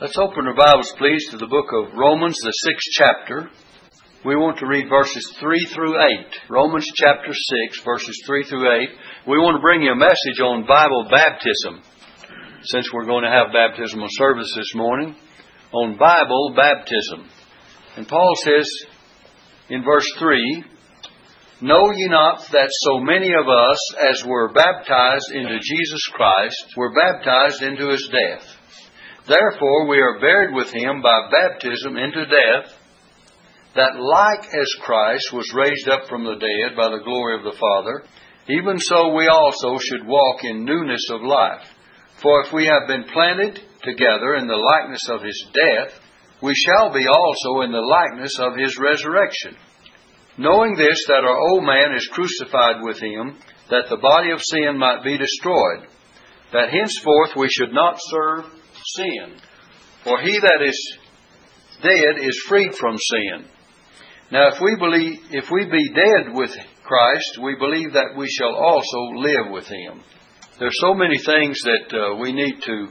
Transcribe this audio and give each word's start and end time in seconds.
Let's 0.00 0.16
open 0.16 0.46
our 0.46 0.54
Bibles, 0.54 0.94
please, 0.96 1.26
to 1.32 1.38
the 1.38 1.48
book 1.50 1.66
of 1.74 1.92
Romans, 1.92 2.38
the 2.38 2.52
sixth 2.52 2.86
chapter. 2.92 3.50
We 4.24 4.36
want 4.36 4.60
to 4.60 4.66
read 4.68 4.88
verses 4.88 5.26
3 5.40 5.66
through 5.74 5.98
8. 5.98 6.26
Romans 6.48 6.86
chapter 6.94 7.34
6, 7.34 7.82
verses 7.84 8.22
3 8.24 8.44
through 8.44 8.70
8. 8.80 8.88
We 9.26 9.38
want 9.38 9.56
to 9.56 9.60
bring 9.60 9.82
you 9.82 9.90
a 9.90 9.96
message 9.96 10.38
on 10.38 10.68
Bible 10.68 11.10
baptism, 11.10 11.82
since 12.62 12.92
we're 12.92 13.10
going 13.10 13.24
to 13.24 13.30
have 13.30 13.50
baptismal 13.52 14.06
service 14.10 14.52
this 14.54 14.72
morning, 14.76 15.16
on 15.72 15.98
Bible 15.98 16.54
baptism. 16.54 17.26
And 17.96 18.06
Paul 18.06 18.34
says 18.44 18.70
in 19.68 19.82
verse 19.82 20.06
3 20.16 20.62
Know 21.62 21.90
ye 21.90 22.06
not 22.06 22.46
that 22.52 22.70
so 22.70 23.00
many 23.00 23.32
of 23.34 23.48
us 23.48 23.78
as 24.12 24.24
were 24.24 24.52
baptized 24.52 25.32
into 25.34 25.58
Jesus 25.58 26.06
Christ 26.12 26.76
were 26.76 26.94
baptized 26.94 27.64
into 27.64 27.88
his 27.88 28.08
death? 28.12 28.57
Therefore 29.28 29.86
we 29.86 29.98
are 30.00 30.20
buried 30.20 30.54
with 30.54 30.72
him 30.72 31.02
by 31.02 31.28
baptism 31.30 31.98
into 31.98 32.24
death, 32.24 32.72
that 33.74 34.00
like 34.00 34.44
as 34.48 34.80
Christ 34.80 35.32
was 35.32 35.52
raised 35.54 35.88
up 35.88 36.08
from 36.08 36.24
the 36.24 36.40
dead 36.40 36.74
by 36.74 36.88
the 36.88 37.04
glory 37.04 37.36
of 37.36 37.44
the 37.44 37.58
Father, 37.60 38.04
even 38.48 38.78
so 38.78 39.12
we 39.12 39.28
also 39.28 39.76
should 39.76 40.06
walk 40.06 40.44
in 40.44 40.64
newness 40.64 41.04
of 41.10 41.20
life. 41.20 41.68
For 42.22 42.42
if 42.44 42.52
we 42.54 42.64
have 42.64 42.88
been 42.88 43.04
planted 43.12 43.60
together 43.82 44.34
in 44.34 44.48
the 44.48 44.56
likeness 44.56 45.06
of 45.10 45.22
his 45.22 45.46
death, 45.52 46.00
we 46.42 46.54
shall 46.54 46.92
be 46.92 47.06
also 47.06 47.60
in 47.62 47.72
the 47.72 47.84
likeness 47.84 48.38
of 48.40 48.56
his 48.56 48.78
resurrection. 48.78 49.56
Knowing 50.38 50.74
this, 50.74 51.04
that 51.08 51.24
our 51.24 51.36
old 51.50 51.64
man 51.64 51.94
is 51.94 52.08
crucified 52.12 52.76
with 52.80 52.98
him, 52.98 53.36
that 53.68 53.90
the 53.90 54.00
body 54.00 54.30
of 54.30 54.40
sin 54.40 54.78
might 54.78 55.04
be 55.04 55.18
destroyed, 55.18 55.84
that 56.52 56.70
henceforth 56.70 57.36
we 57.36 57.48
should 57.50 57.72
not 57.72 57.98
serve 57.98 58.57
sin. 58.96 59.36
For 60.04 60.20
he 60.20 60.38
that 60.38 60.64
is 60.64 60.98
dead 61.82 62.24
is 62.24 62.44
freed 62.48 62.74
from 62.74 62.96
sin. 62.96 63.46
Now, 64.30 64.48
if 64.48 64.60
we 64.60 64.76
believe, 64.76 65.18
if 65.30 65.50
we 65.50 65.64
be 65.64 65.88
dead 65.94 66.34
with 66.34 66.50
Christ, 66.84 67.38
we 67.42 67.56
believe 67.56 67.92
that 67.94 68.16
we 68.16 68.28
shall 68.28 68.54
also 68.54 68.98
live 69.16 69.52
with 69.52 69.66
Him. 69.66 70.02
There's 70.58 70.76
so 70.80 70.92
many 70.94 71.18
things 71.18 71.58
that 71.64 71.96
uh, 71.96 72.16
we 72.16 72.32
need 72.32 72.60
to 72.62 72.88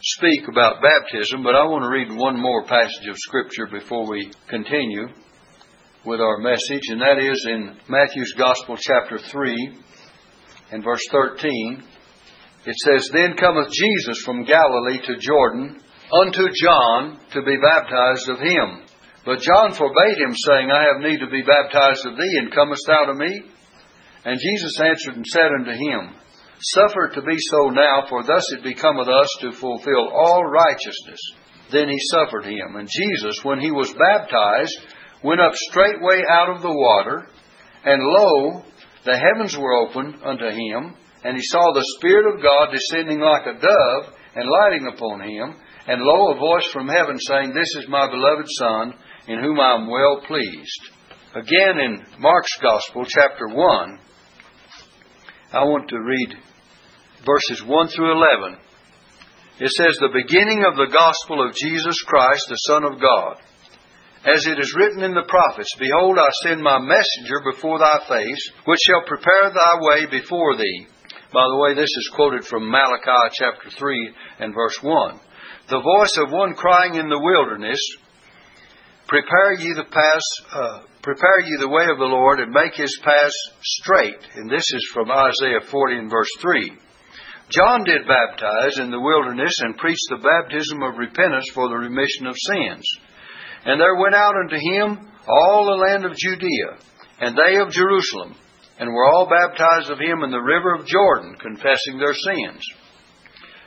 speak 0.00 0.48
about 0.48 0.82
baptism, 0.82 1.44
but 1.44 1.54
I 1.54 1.64
want 1.66 1.84
to 1.84 1.90
read 1.90 2.18
one 2.18 2.40
more 2.40 2.64
passage 2.64 3.06
of 3.08 3.16
Scripture 3.18 3.66
before 3.70 4.08
we 4.10 4.32
continue 4.48 5.06
with 6.04 6.20
our 6.20 6.38
message, 6.38 6.82
and 6.88 7.00
that 7.00 7.18
is 7.18 7.46
in 7.48 7.76
Matthew's 7.88 8.34
Gospel, 8.36 8.76
chapter 8.80 9.18
3, 9.18 9.78
and 10.72 10.82
verse 10.82 11.06
13. 11.12 11.84
It 12.64 12.76
says, 12.78 13.10
Then 13.12 13.36
cometh 13.36 13.70
Jesus 13.72 14.22
from 14.24 14.44
Galilee 14.44 15.00
to 15.06 15.16
Jordan 15.18 15.80
unto 16.12 16.48
John 16.54 17.18
to 17.32 17.42
be 17.42 17.56
baptized 17.56 18.28
of 18.28 18.38
him. 18.38 18.86
But 19.24 19.40
John 19.40 19.72
forbade 19.72 20.18
him, 20.18 20.34
saying, 20.34 20.70
I 20.70 20.86
have 20.92 21.02
need 21.02 21.18
to 21.20 21.30
be 21.30 21.42
baptized 21.42 22.06
of 22.06 22.16
thee, 22.16 22.38
and 22.38 22.52
comest 22.52 22.82
thou 22.86 23.06
to 23.06 23.14
me? 23.14 23.42
And 24.24 24.38
Jesus 24.38 24.80
answered 24.80 25.16
and 25.16 25.26
said 25.26 25.50
unto 25.58 25.72
him, 25.72 26.14
Suffer 26.60 27.06
it 27.06 27.14
to 27.14 27.22
be 27.22 27.36
so 27.38 27.70
now, 27.70 28.06
for 28.08 28.22
thus 28.22 28.52
it 28.52 28.62
becometh 28.62 29.08
us 29.08 29.28
to 29.40 29.52
fulfill 29.52 30.10
all 30.12 30.44
righteousness. 30.44 31.20
Then 31.72 31.88
he 31.88 31.98
suffered 32.10 32.44
him. 32.44 32.76
And 32.76 32.88
Jesus, 32.88 33.42
when 33.42 33.58
he 33.58 33.72
was 33.72 33.92
baptized, 33.92 34.78
went 35.24 35.40
up 35.40 35.54
straightway 35.54 36.22
out 36.28 36.50
of 36.50 36.62
the 36.62 36.72
water, 36.72 37.26
and 37.84 38.02
lo, 38.02 38.64
the 39.04 39.18
heavens 39.18 39.56
were 39.56 39.72
opened 39.72 40.18
unto 40.24 40.46
him, 40.46 40.94
and 41.24 41.36
he 41.36 41.42
saw 41.44 41.72
the 41.72 41.86
Spirit 41.98 42.34
of 42.34 42.42
God 42.42 42.68
descending 42.72 43.20
like 43.20 43.46
a 43.46 43.58
dove 43.60 44.14
and 44.34 44.48
lighting 44.48 44.86
upon 44.88 45.20
him. 45.20 45.54
And 45.86 46.02
lo, 46.02 46.32
a 46.32 46.38
voice 46.38 46.66
from 46.72 46.88
heaven 46.88 47.18
saying, 47.18 47.54
This 47.54 47.82
is 47.82 47.88
my 47.88 48.08
beloved 48.10 48.46
Son, 48.58 48.94
in 49.28 49.40
whom 49.40 49.58
I 49.58 49.74
am 49.74 49.90
well 49.90 50.20
pleased. 50.26 50.82
Again 51.34 51.80
in 51.80 52.04
Mark's 52.18 52.56
Gospel, 52.60 53.04
chapter 53.06 53.48
1, 53.48 53.98
I 55.52 55.64
want 55.64 55.88
to 55.88 56.00
read 56.00 56.36
verses 57.26 57.64
1 57.64 57.88
through 57.88 58.12
11. 58.12 58.58
It 59.60 59.70
says, 59.70 59.96
The 59.98 60.12
beginning 60.12 60.64
of 60.64 60.76
the 60.76 60.92
gospel 60.92 61.46
of 61.46 61.54
Jesus 61.54 62.00
Christ, 62.02 62.46
the 62.48 62.56
Son 62.66 62.84
of 62.84 63.00
God. 63.00 63.36
As 64.24 64.46
it 64.46 64.58
is 64.58 64.74
written 64.78 65.02
in 65.02 65.14
the 65.14 65.26
prophets, 65.26 65.74
Behold, 65.78 66.16
I 66.18 66.30
send 66.44 66.62
my 66.62 66.78
messenger 66.78 67.42
before 67.52 67.78
thy 67.78 67.98
face, 68.08 68.50
which 68.66 68.78
shall 68.86 69.02
prepare 69.06 69.50
thy 69.50 69.78
way 69.80 70.06
before 70.06 70.56
thee. 70.56 70.86
By 71.32 71.48
the 71.48 71.56
way, 71.56 71.72
this 71.72 71.88
is 71.88 72.12
quoted 72.14 72.44
from 72.44 72.70
Malachi 72.70 73.32
chapter 73.32 73.70
3 73.70 74.14
and 74.40 74.52
verse 74.52 74.76
1. 74.82 75.20
The 75.70 75.80
voice 75.80 76.18
of 76.18 76.30
one 76.30 76.52
crying 76.52 76.96
in 76.96 77.08
the 77.08 77.18
wilderness, 77.18 77.80
Prepare 79.08 79.54
ye 79.54 79.72
the 79.72 79.88
path, 79.88 80.28
uh, 80.52 80.80
prepare 81.00 81.40
ye 81.40 81.56
the 81.58 81.72
way 81.72 81.86
of 81.90 81.96
the 81.96 82.04
Lord, 82.04 82.38
and 82.40 82.52
make 82.52 82.74
his 82.74 83.00
paths 83.02 83.50
straight. 83.62 84.20
And 84.34 84.50
this 84.50 84.64
is 84.74 84.90
from 84.92 85.10
Isaiah 85.10 85.64
40 85.70 85.96
and 85.96 86.10
verse 86.10 86.28
3. 86.40 86.72
John 87.48 87.84
did 87.84 88.06
baptize 88.06 88.78
in 88.78 88.90
the 88.90 89.00
wilderness 89.00 89.54
and 89.60 89.78
preached 89.78 90.08
the 90.10 90.20
baptism 90.20 90.82
of 90.82 90.98
repentance 90.98 91.48
for 91.54 91.68
the 91.68 91.76
remission 91.76 92.26
of 92.26 92.36
sins. 92.36 92.84
And 93.64 93.80
there 93.80 93.96
went 93.96 94.14
out 94.14 94.34
unto 94.36 94.56
him 94.56 95.08
all 95.26 95.64
the 95.64 95.80
land 95.80 96.04
of 96.04 96.16
Judea, 96.16 96.76
and 97.20 97.36
they 97.36 97.56
of 97.56 97.70
Jerusalem, 97.70 98.36
and 98.78 98.92
were 98.92 99.06
all 99.06 99.28
baptized 99.28 99.90
of 99.90 99.98
him 99.98 100.22
in 100.24 100.30
the 100.30 100.40
river 100.40 100.74
of 100.74 100.86
Jordan, 100.86 101.36
confessing 101.40 101.98
their 101.98 102.14
sins. 102.14 102.64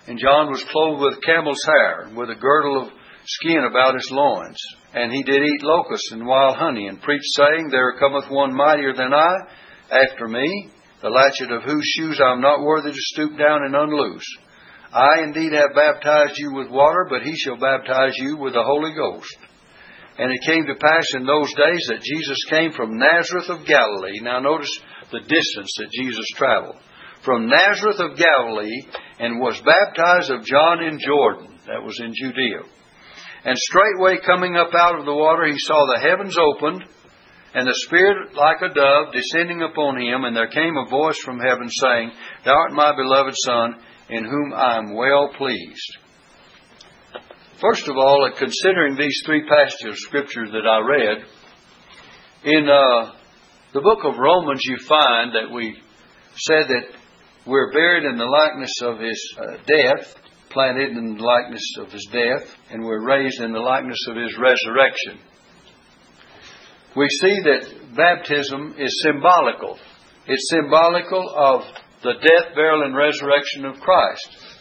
And 0.07 0.19
John 0.19 0.49
was 0.49 0.63
clothed 0.63 1.01
with 1.01 1.23
camel's 1.23 1.63
hair, 1.65 2.01
and 2.01 2.17
with 2.17 2.29
a 2.29 2.35
girdle 2.35 2.83
of 2.83 2.93
skin 3.25 3.63
about 3.63 3.95
his 3.95 4.09
loins. 4.11 4.57
And 4.93 5.11
he 5.11 5.23
did 5.23 5.41
eat 5.41 5.63
locusts 5.63 6.11
and 6.11 6.25
wild 6.25 6.57
honey, 6.57 6.87
and 6.87 7.01
preached, 7.01 7.33
saying, 7.35 7.69
There 7.69 7.97
cometh 7.99 8.29
one 8.29 8.55
mightier 8.55 8.93
than 8.93 9.13
I 9.13 9.33
after 9.91 10.27
me, 10.27 10.69
the 11.01 11.09
latchet 11.09 11.51
of 11.51 11.63
whose 11.63 11.85
shoes 11.97 12.19
I 12.23 12.33
am 12.33 12.41
not 12.41 12.61
worthy 12.61 12.91
to 12.91 12.97
stoop 12.97 13.37
down 13.37 13.63
and 13.63 13.75
unloose. 13.75 14.25
I 14.93 15.23
indeed 15.23 15.51
have 15.53 15.75
baptized 15.75 16.37
you 16.37 16.53
with 16.53 16.69
water, 16.69 17.05
but 17.09 17.21
he 17.23 17.35
shall 17.35 17.57
baptize 17.57 18.13
you 18.15 18.37
with 18.37 18.53
the 18.53 18.63
Holy 18.63 18.93
Ghost. 18.93 19.37
And 20.17 20.31
it 20.31 20.47
came 20.47 20.65
to 20.65 20.75
pass 20.75 21.07
in 21.13 21.25
those 21.25 21.53
days 21.53 21.85
that 21.89 22.01
Jesus 22.01 22.37
came 22.49 22.71
from 22.71 22.97
Nazareth 22.97 23.49
of 23.49 23.67
Galilee. 23.67 24.19
Now 24.21 24.39
notice 24.39 24.71
the 25.11 25.19
distance 25.19 25.71
that 25.77 25.91
Jesus 25.91 26.25
traveled. 26.35 26.77
From 27.23 27.49
Nazareth 27.49 27.99
of 27.99 28.17
Galilee 28.17 28.87
and 29.19 29.39
was 29.39 29.61
baptized 29.61 30.31
of 30.31 30.45
John 30.45 30.83
in 30.83 30.99
Jordan. 30.99 31.59
That 31.67 31.83
was 31.83 31.99
in 31.99 32.13
Judea. 32.13 32.61
And 33.43 33.57
straightway 33.57 34.17
coming 34.25 34.55
up 34.55 34.73
out 34.73 34.99
of 34.99 35.05
the 35.05 35.13
water, 35.13 35.45
he 35.45 35.57
saw 35.57 35.85
the 35.85 36.01
heavens 36.01 36.37
opened, 36.37 36.83
and 37.53 37.67
the 37.67 37.83
Spirit 37.85 38.33
like 38.35 38.61
a 38.61 38.73
dove 38.73 39.13
descending 39.13 39.61
upon 39.61 40.01
him, 40.01 40.23
and 40.23 40.35
there 40.35 40.47
came 40.47 40.75
a 40.77 40.89
voice 40.89 41.17
from 41.19 41.39
heaven 41.39 41.69
saying, 41.69 42.11
Thou 42.43 42.53
art 42.53 42.73
my 42.73 42.95
beloved 42.95 43.35
Son, 43.45 43.75
in 44.09 44.23
whom 44.25 44.53
I 44.53 44.77
am 44.77 44.95
well 44.95 45.29
pleased. 45.37 45.97
First 47.61 47.87
of 47.87 47.95
all, 47.95 48.29
considering 48.37 48.97
these 48.97 49.21
three 49.25 49.47
passages 49.47 49.93
of 49.93 49.97
Scripture 49.97 50.45
that 50.51 50.67
I 50.67 50.79
read, 50.79 51.25
in 52.43 52.67
uh, 52.67 53.13
the 53.73 53.79
book 53.79 53.99
of 54.03 54.17
Romans, 54.17 54.61
you 54.65 54.77
find 54.85 55.33
that 55.33 55.53
we 55.53 55.77
said 56.35 56.67
that 56.67 56.83
we're 57.45 57.71
buried 57.71 58.03
in 58.03 58.17
the 58.17 58.25
likeness 58.25 58.73
of 58.81 58.99
his 58.99 59.37
uh, 59.39 59.57
death, 59.65 60.15
planted 60.49 60.97
in 60.97 61.15
the 61.15 61.23
likeness 61.23 61.65
of 61.79 61.91
his 61.93 62.05
death, 62.11 62.45
and 62.71 62.83
we're 62.83 63.07
raised 63.07 63.39
in 63.39 63.53
the 63.53 63.59
likeness 63.59 64.05
of 64.09 64.17
his 64.17 64.37
resurrection. 64.37 65.19
We 66.97 67.07
see 67.07 67.39
that 67.41 67.95
baptism 67.95 68.75
is 68.77 69.01
symbolical. 69.01 69.79
It's 70.27 70.51
symbolical 70.51 71.23
of 71.33 71.61
the 72.03 72.13
death, 72.21 72.53
burial, 72.53 72.83
and 72.83 72.95
resurrection 72.95 73.63
of 73.63 73.79
Christ. 73.79 74.54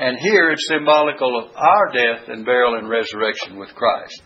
And 0.00 0.16
here 0.18 0.50
it's 0.50 0.66
symbolical 0.66 1.38
of 1.38 1.54
our 1.54 1.92
death 1.92 2.28
and 2.28 2.46
burial 2.46 2.76
and 2.76 2.88
resurrection 2.88 3.58
with 3.58 3.74
Christ. 3.74 4.22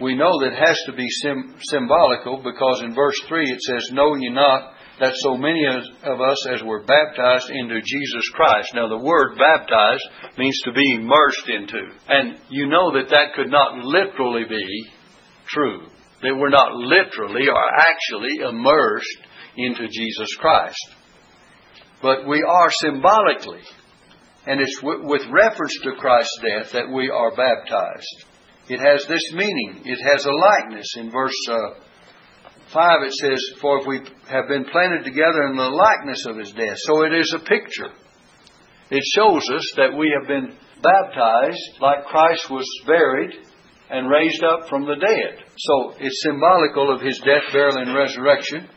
We 0.00 0.14
know 0.14 0.30
that 0.40 0.52
it 0.52 0.66
has 0.66 0.78
to 0.86 0.92
be 0.92 1.08
sim- 1.08 1.56
symbolical 1.58 2.38
because 2.38 2.82
in 2.84 2.94
verse 2.94 3.20
3 3.26 3.50
it 3.50 3.60
says, 3.60 3.90
Know 3.92 4.14
ye 4.14 4.30
not 4.30 4.72
that 5.00 5.12
so 5.16 5.36
many 5.36 5.66
of 5.66 6.20
us 6.20 6.46
as 6.54 6.62
were 6.62 6.84
baptized 6.84 7.50
into 7.50 7.80
Jesus 7.82 8.28
Christ. 8.34 8.70
Now, 8.72 8.86
the 8.86 9.02
word 9.02 9.36
baptized 9.36 10.04
means 10.38 10.60
to 10.64 10.72
be 10.72 10.94
immersed 10.94 11.48
into. 11.48 11.90
And 12.08 12.38
you 12.48 12.68
know 12.68 12.92
that 12.92 13.10
that 13.10 13.34
could 13.34 13.50
not 13.50 13.78
literally 13.78 14.44
be 14.48 14.86
true. 15.48 15.88
That 16.22 16.36
we're 16.36 16.50
not 16.50 16.74
literally 16.74 17.48
or 17.48 17.64
actually 17.80 18.48
immersed 18.48 19.18
into 19.56 19.88
Jesus 19.88 20.36
Christ. 20.38 20.94
But 22.00 22.28
we 22.28 22.44
are 22.46 22.70
symbolically 22.70 23.62
and 24.46 24.60
it's 24.60 24.80
w- 24.80 25.06
with 25.06 25.22
reference 25.30 25.76
to 25.82 25.92
Christ's 25.98 26.40
death 26.42 26.72
that 26.72 26.90
we 26.90 27.10
are 27.10 27.34
baptized. 27.34 28.24
It 28.68 28.80
has 28.80 29.04
this 29.06 29.32
meaning. 29.32 29.82
It 29.84 29.98
has 30.12 30.24
a 30.24 30.32
likeness. 30.32 30.94
In 30.96 31.10
verse 31.10 31.36
uh, 31.48 31.80
5 32.72 33.02
it 33.02 33.12
says, 33.14 33.40
For 33.60 33.80
if 33.80 33.86
we 33.86 33.98
have 34.30 34.48
been 34.48 34.64
planted 34.64 35.04
together 35.04 35.44
in 35.50 35.56
the 35.56 35.68
likeness 35.68 36.24
of 36.26 36.38
his 36.38 36.52
death. 36.52 36.78
So 36.78 37.04
it 37.04 37.12
is 37.12 37.34
a 37.34 37.44
picture. 37.44 37.90
It 38.90 39.02
shows 39.14 39.42
us 39.52 39.72
that 39.76 39.96
we 39.96 40.14
have 40.18 40.28
been 40.28 40.56
baptized 40.82 41.80
like 41.80 42.06
Christ 42.06 42.50
was 42.50 42.66
buried 42.86 43.34
and 43.90 44.08
raised 44.08 44.42
up 44.44 44.68
from 44.68 44.86
the 44.86 44.94
dead. 44.94 45.44
So 45.58 45.94
it's 45.98 46.22
symbolical 46.22 46.94
of 46.94 47.00
his 47.00 47.18
death, 47.18 47.52
burial, 47.52 47.78
and 47.78 47.94
resurrection. 47.94 48.68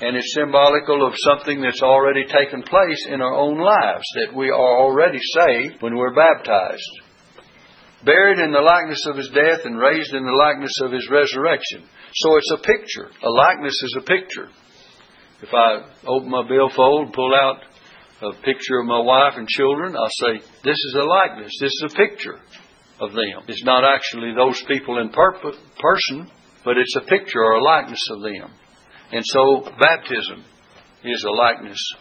And 0.00 0.16
it's 0.16 0.34
symbolical 0.34 1.06
of 1.06 1.14
something 1.16 1.60
that's 1.60 1.82
already 1.82 2.24
taken 2.24 2.62
place 2.62 3.06
in 3.10 3.20
our 3.20 3.34
own 3.34 3.58
lives, 3.58 4.04
that 4.14 4.36
we 4.36 4.48
are 4.48 4.78
already 4.78 5.18
saved 5.34 5.82
when 5.82 5.96
we're 5.96 6.14
baptized. 6.14 6.90
Buried 8.04 8.38
in 8.38 8.52
the 8.52 8.60
likeness 8.60 9.04
of 9.10 9.16
his 9.16 9.28
death 9.30 9.64
and 9.64 9.76
raised 9.76 10.14
in 10.14 10.24
the 10.24 10.30
likeness 10.30 10.72
of 10.82 10.92
his 10.92 11.08
resurrection. 11.10 11.82
So 12.14 12.36
it's 12.36 12.52
a 12.52 12.62
picture. 12.62 13.10
A 13.26 13.30
likeness 13.30 13.74
is 13.74 13.96
a 13.98 14.02
picture. 14.02 14.48
If 15.42 15.50
I 15.52 15.82
open 16.06 16.30
my 16.30 16.46
billfold 16.46 17.06
and 17.06 17.12
pull 17.12 17.34
out 17.34 17.58
a 18.22 18.32
picture 18.42 18.78
of 18.78 18.86
my 18.86 19.00
wife 19.00 19.34
and 19.36 19.48
children, 19.48 19.96
I'll 19.96 20.08
say, 20.10 20.46
This 20.62 20.78
is 20.78 20.96
a 21.00 21.04
likeness. 21.04 21.52
This 21.60 21.72
is 21.72 21.92
a 21.92 21.96
picture 21.96 22.38
of 23.00 23.12
them. 23.12 23.46
It's 23.48 23.64
not 23.64 23.84
actually 23.84 24.32
those 24.34 24.62
people 24.62 25.00
in 25.00 25.10
person, 25.10 26.30
but 26.64 26.76
it's 26.76 26.96
a 26.96 27.06
picture 27.06 27.40
or 27.40 27.52
a 27.52 27.62
likeness 27.62 28.02
of 28.10 28.22
them. 28.22 28.50
And 29.10 29.24
so 29.24 29.62
baptism 29.80 30.44
is 31.02 31.24
a 31.24 31.30
likeness 31.30 31.94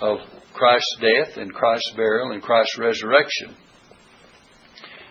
of 0.00 0.18
Christ's 0.52 0.98
death 1.00 1.36
and 1.36 1.54
Christ's 1.54 1.92
burial 1.96 2.32
and 2.32 2.42
Christ's 2.42 2.78
resurrection. 2.78 3.56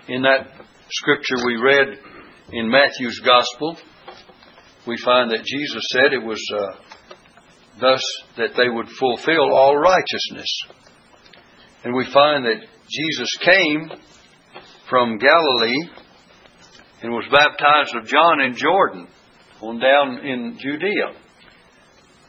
In 0.07 0.21
that 0.23 0.51
scripture 0.91 1.37
we 1.45 1.55
read 1.55 1.99
in 2.51 2.69
Matthew's 2.69 3.19
Gospel, 3.19 3.77
we 4.87 4.97
find 4.97 5.31
that 5.31 5.43
Jesus 5.43 5.83
said 5.91 6.13
it 6.13 6.23
was 6.23 6.43
uh, 6.55 7.15
thus 7.79 8.01
that 8.37 8.55
they 8.55 8.69
would 8.69 8.89
fulfill 8.89 9.53
all 9.53 9.77
righteousness. 9.77 10.61
And 11.83 11.95
we 11.95 12.05
find 12.11 12.45
that 12.45 12.61
Jesus 12.89 13.29
came 13.41 13.91
from 14.89 15.17
Galilee 15.17 15.89
and 17.01 17.11
was 17.11 17.25
baptized 17.31 17.95
of 17.95 18.05
John 18.05 18.41
in 18.41 18.55
Jordan 18.55 19.07
on 19.61 19.79
down 19.79 20.25
in 20.25 20.57
Judea. 20.59 21.13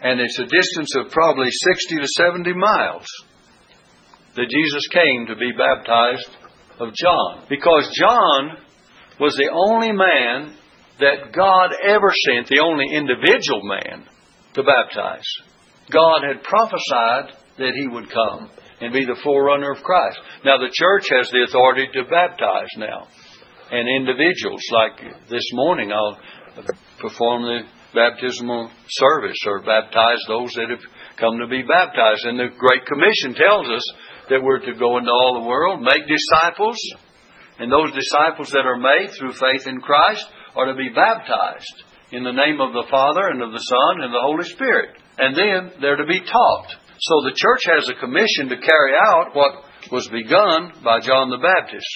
And 0.02 0.20
it's 0.20 0.38
a 0.38 0.44
distance 0.44 0.94
of 0.96 1.12
probably 1.12 1.48
60 1.50 1.96
to 1.96 2.06
70 2.06 2.52
miles 2.54 3.06
that 4.36 4.48
Jesus 4.48 4.86
came 4.92 5.26
to 5.26 5.36
be 5.36 5.52
baptized 5.52 6.30
of 6.78 6.94
John. 6.94 7.44
Because 7.48 7.90
John 7.98 8.56
was 9.18 9.34
the 9.36 9.50
only 9.52 9.92
man 9.92 10.56
that 11.00 11.32
God 11.32 11.70
ever 11.84 12.12
sent, 12.28 12.48
the 12.48 12.64
only 12.64 12.86
individual 12.94 13.62
man, 13.64 14.06
to 14.54 14.62
baptize. 14.62 15.26
God 15.92 16.22
had 16.26 16.42
prophesied 16.42 17.36
that 17.58 17.72
he 17.74 17.88
would 17.88 18.08
come 18.10 18.50
and 18.80 18.92
be 18.92 19.04
the 19.04 19.20
forerunner 19.22 19.72
of 19.72 19.82
Christ. 19.82 20.18
Now, 20.44 20.56
the 20.56 20.72
church 20.72 21.08
has 21.10 21.30
the 21.30 21.44
authority 21.48 21.88
to 21.92 22.04
baptize 22.04 22.68
now. 22.78 23.08
And 23.70 23.88
individuals, 23.88 24.62
like 24.72 25.28
this 25.28 25.44
morning, 25.52 25.92
I'll 25.92 26.18
perform 26.98 27.42
the 27.42 27.60
baptismal 27.94 28.70
service 28.88 29.38
or 29.46 29.60
baptize 29.60 30.22
those 30.28 30.52
that 30.54 30.70
have 30.70 30.84
come 31.16 31.38
to 31.38 31.46
be 31.46 31.62
baptized. 31.62 32.24
And 32.24 32.38
the 32.38 32.48
Great 32.56 32.86
Commission 32.86 33.34
tells 33.34 33.68
us 33.68 33.84
that 34.30 34.42
we're 34.42 34.64
to 34.64 34.74
go 34.78 34.98
into 34.98 35.10
all 35.10 35.40
the 35.42 35.48
world, 35.48 35.82
make 35.82 36.06
disciples, 36.06 36.78
and 37.58 37.70
those 37.70 37.92
disciples 37.92 38.50
that 38.52 38.64
are 38.64 38.78
made 38.78 39.10
through 39.12 39.34
faith 39.34 39.66
in 39.66 39.80
Christ 39.80 40.24
are 40.56 40.66
to 40.66 40.74
be 40.74 40.88
baptized 40.88 41.84
in 42.12 42.24
the 42.24 42.32
name 42.32 42.60
of 42.60 42.72
the 42.72 42.88
Father 42.90 43.28
and 43.28 43.42
of 43.42 43.52
the 43.52 43.62
Son 43.62 44.02
and 44.02 44.12
the 44.14 44.24
Holy 44.24 44.48
Spirit. 44.48 44.96
And 45.18 45.36
then 45.36 45.80
they're 45.80 46.00
to 46.00 46.06
be 46.06 46.20
taught. 46.20 46.68
So 46.98 47.14
the 47.24 47.36
church 47.36 47.62
has 47.68 47.88
a 47.88 48.00
commission 48.00 48.48
to 48.48 48.56
carry 48.56 48.94
out 48.96 49.34
what 49.34 49.64
was 49.92 50.08
begun 50.08 50.72
by 50.82 51.00
John 51.00 51.30
the 51.30 51.38
Baptist 51.38 51.86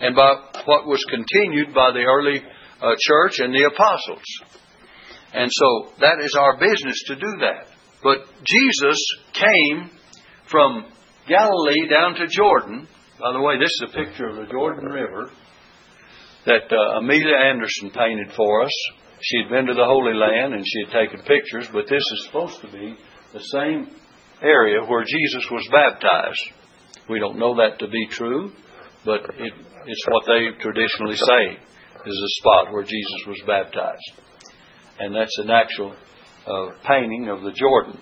and 0.00 0.16
by 0.16 0.34
what 0.64 0.86
was 0.86 1.04
continued 1.10 1.74
by 1.74 1.92
the 1.92 2.06
early 2.06 2.40
uh, 2.40 2.94
church 2.98 3.38
and 3.38 3.52
the 3.54 3.68
apostles. 3.68 4.24
And 5.32 5.50
so 5.50 5.92
that 6.00 6.18
is 6.20 6.34
our 6.38 6.58
business 6.58 7.02
to 7.06 7.14
do 7.14 7.32
that. 7.40 7.66
But 8.02 8.18
Jesus 8.44 8.98
came 9.32 9.90
from 10.50 10.86
Galilee 11.28 11.88
down 11.88 12.14
to 12.14 12.26
Jordan. 12.26 12.88
By 13.20 13.32
the 13.32 13.40
way, 13.40 13.58
this 13.58 13.70
is 13.70 13.90
a 13.90 14.04
picture 14.04 14.26
of 14.26 14.36
the 14.36 14.50
Jordan 14.50 14.86
River 14.86 15.30
that 16.46 16.72
uh, 16.72 16.98
Amelia 16.98 17.36
Anderson 17.36 17.90
painted 17.90 18.32
for 18.34 18.64
us. 18.64 18.72
She 19.20 19.42
had 19.42 19.50
been 19.50 19.66
to 19.66 19.74
the 19.74 19.84
Holy 19.84 20.14
Land 20.14 20.54
and 20.54 20.64
she 20.66 20.84
had 20.84 21.04
taken 21.04 21.20
pictures, 21.20 21.68
but 21.72 21.84
this 21.84 22.02
is 22.02 22.26
supposed 22.26 22.60
to 22.62 22.72
be 22.72 22.96
the 23.34 23.44
same 23.52 23.94
area 24.42 24.80
where 24.86 25.04
Jesus 25.04 25.44
was 25.50 25.68
baptized. 25.70 26.40
We 27.08 27.20
don't 27.20 27.38
know 27.38 27.54
that 27.56 27.78
to 27.80 27.88
be 27.88 28.06
true, 28.10 28.50
but 29.04 29.20
it, 29.36 29.52
it's 29.86 30.06
what 30.08 30.24
they 30.26 30.48
traditionally 30.62 31.16
say 31.16 31.60
is 32.06 32.16
the 32.16 32.32
spot 32.40 32.72
where 32.72 32.84
Jesus 32.84 33.20
was 33.26 33.42
baptized. 33.46 34.29
And 35.00 35.16
that's 35.16 35.36
an 35.38 35.48
actual 35.48 35.96
uh, 36.46 36.66
painting 36.86 37.30
of 37.30 37.40
the 37.40 37.52
Jordan. 37.52 37.98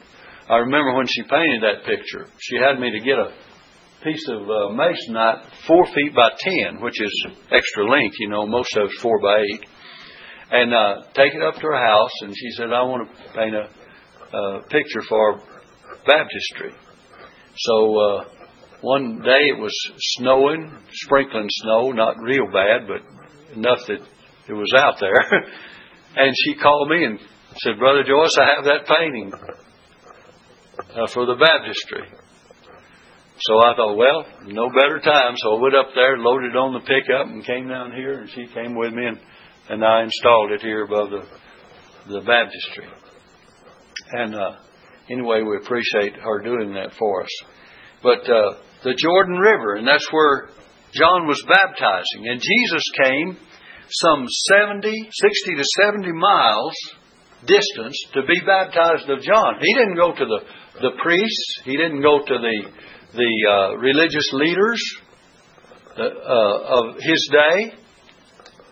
I 0.50 0.56
remember 0.56 0.94
when 0.94 1.06
she 1.06 1.22
painted 1.22 1.62
that 1.62 1.84
picture, 1.86 2.26
she 2.40 2.56
had 2.56 2.80
me 2.80 2.90
to 2.90 2.98
get 2.98 3.18
a 3.18 3.32
piece 4.02 4.28
of 4.28 4.42
uh, 4.42 4.74
masonite 4.74 5.44
four 5.66 5.86
feet 5.86 6.12
by 6.12 6.30
ten, 6.38 6.80
which 6.80 7.00
is 7.00 7.26
extra 7.52 7.88
length, 7.88 8.16
you 8.18 8.28
know, 8.28 8.46
most 8.46 8.76
of 8.76 8.90
it's 8.90 9.00
four 9.00 9.20
by 9.20 9.38
eight, 9.38 9.64
and 10.50 10.74
uh, 10.74 11.02
take 11.14 11.34
it 11.34 11.42
up 11.42 11.54
to 11.54 11.60
her 11.60 11.86
house. 11.86 12.10
And 12.22 12.34
she 12.36 12.50
said, 12.56 12.72
I 12.72 12.82
want 12.82 13.08
to 13.08 13.32
paint 13.32 13.54
a, 13.54 14.36
a 14.36 14.62
picture 14.62 15.02
for 15.08 15.40
baptistry. 16.04 16.72
So 17.56 18.00
uh, 18.00 18.24
one 18.80 19.20
day 19.20 19.50
it 19.54 19.58
was 19.58 19.74
snowing, 20.16 20.72
sprinkling 20.92 21.48
snow, 21.48 21.92
not 21.92 22.16
real 22.20 22.46
bad, 22.52 22.88
but 22.88 23.56
enough 23.56 23.86
that 23.86 24.00
it 24.48 24.52
was 24.52 24.72
out 24.76 24.98
there. 24.98 25.12
and 26.18 26.34
she 26.44 26.54
called 26.54 26.90
me 26.90 27.04
and 27.04 27.18
said, 27.56 27.78
Brother 27.78 28.02
Joyce, 28.02 28.36
I 28.38 28.54
have 28.56 28.64
that 28.64 28.86
painting 28.86 29.32
uh, 29.32 31.06
for 31.14 31.24
the 31.26 31.36
baptistry. 31.36 32.06
So 33.40 33.58
I 33.58 33.74
thought, 33.76 33.96
well, 33.96 34.26
no 34.46 34.68
better 34.68 34.98
time. 34.98 35.34
So 35.36 35.56
I 35.56 35.60
went 35.62 35.76
up 35.76 35.90
there, 35.94 36.18
loaded 36.18 36.56
on 36.56 36.74
the 36.74 36.80
pickup, 36.80 37.26
and 37.26 37.44
came 37.44 37.68
down 37.68 37.92
here, 37.92 38.20
and 38.20 38.30
she 38.30 38.46
came 38.52 38.74
with 38.76 38.92
me, 38.92 39.06
and, 39.06 39.18
and 39.70 39.84
I 39.84 40.02
installed 40.02 40.50
it 40.52 40.60
here 40.60 40.84
above 40.84 41.10
the 41.10 41.22
the 42.08 42.20
baptistry. 42.20 42.88
And 44.12 44.34
uh, 44.34 44.56
anyway, 45.10 45.42
we 45.42 45.56
appreciate 45.62 46.14
her 46.16 46.40
doing 46.42 46.74
that 46.74 46.94
for 46.98 47.22
us. 47.22 47.30
But 48.02 48.20
uh, 48.30 48.58
the 48.82 48.94
Jordan 48.96 49.36
River, 49.36 49.76
and 49.76 49.86
that's 49.86 50.06
where 50.10 50.48
John 50.92 51.26
was 51.26 51.42
baptizing. 51.46 52.28
And 52.28 52.40
Jesus 52.40 52.82
came 53.02 53.36
some 53.90 54.26
70, 54.28 54.90
60 55.10 55.54
to 55.56 55.64
70 55.84 56.12
miles 56.12 56.74
distance 57.46 57.96
to 58.14 58.22
be 58.22 58.40
baptized 58.44 59.08
of 59.08 59.22
John. 59.22 59.54
He 59.60 59.74
didn't 59.74 59.96
go 59.96 60.12
to 60.12 60.24
the, 60.24 60.40
the 60.80 60.90
priests, 61.02 61.60
he 61.64 61.76
didn't 61.76 62.02
go 62.02 62.18
to 62.18 62.38
the, 62.38 62.70
the 63.14 63.32
uh, 63.48 63.76
religious 63.76 64.28
leaders 64.32 64.82
uh, 65.96 66.02
uh, 66.02 66.58
of 66.78 66.96
his 67.00 67.30
day, 67.32 67.72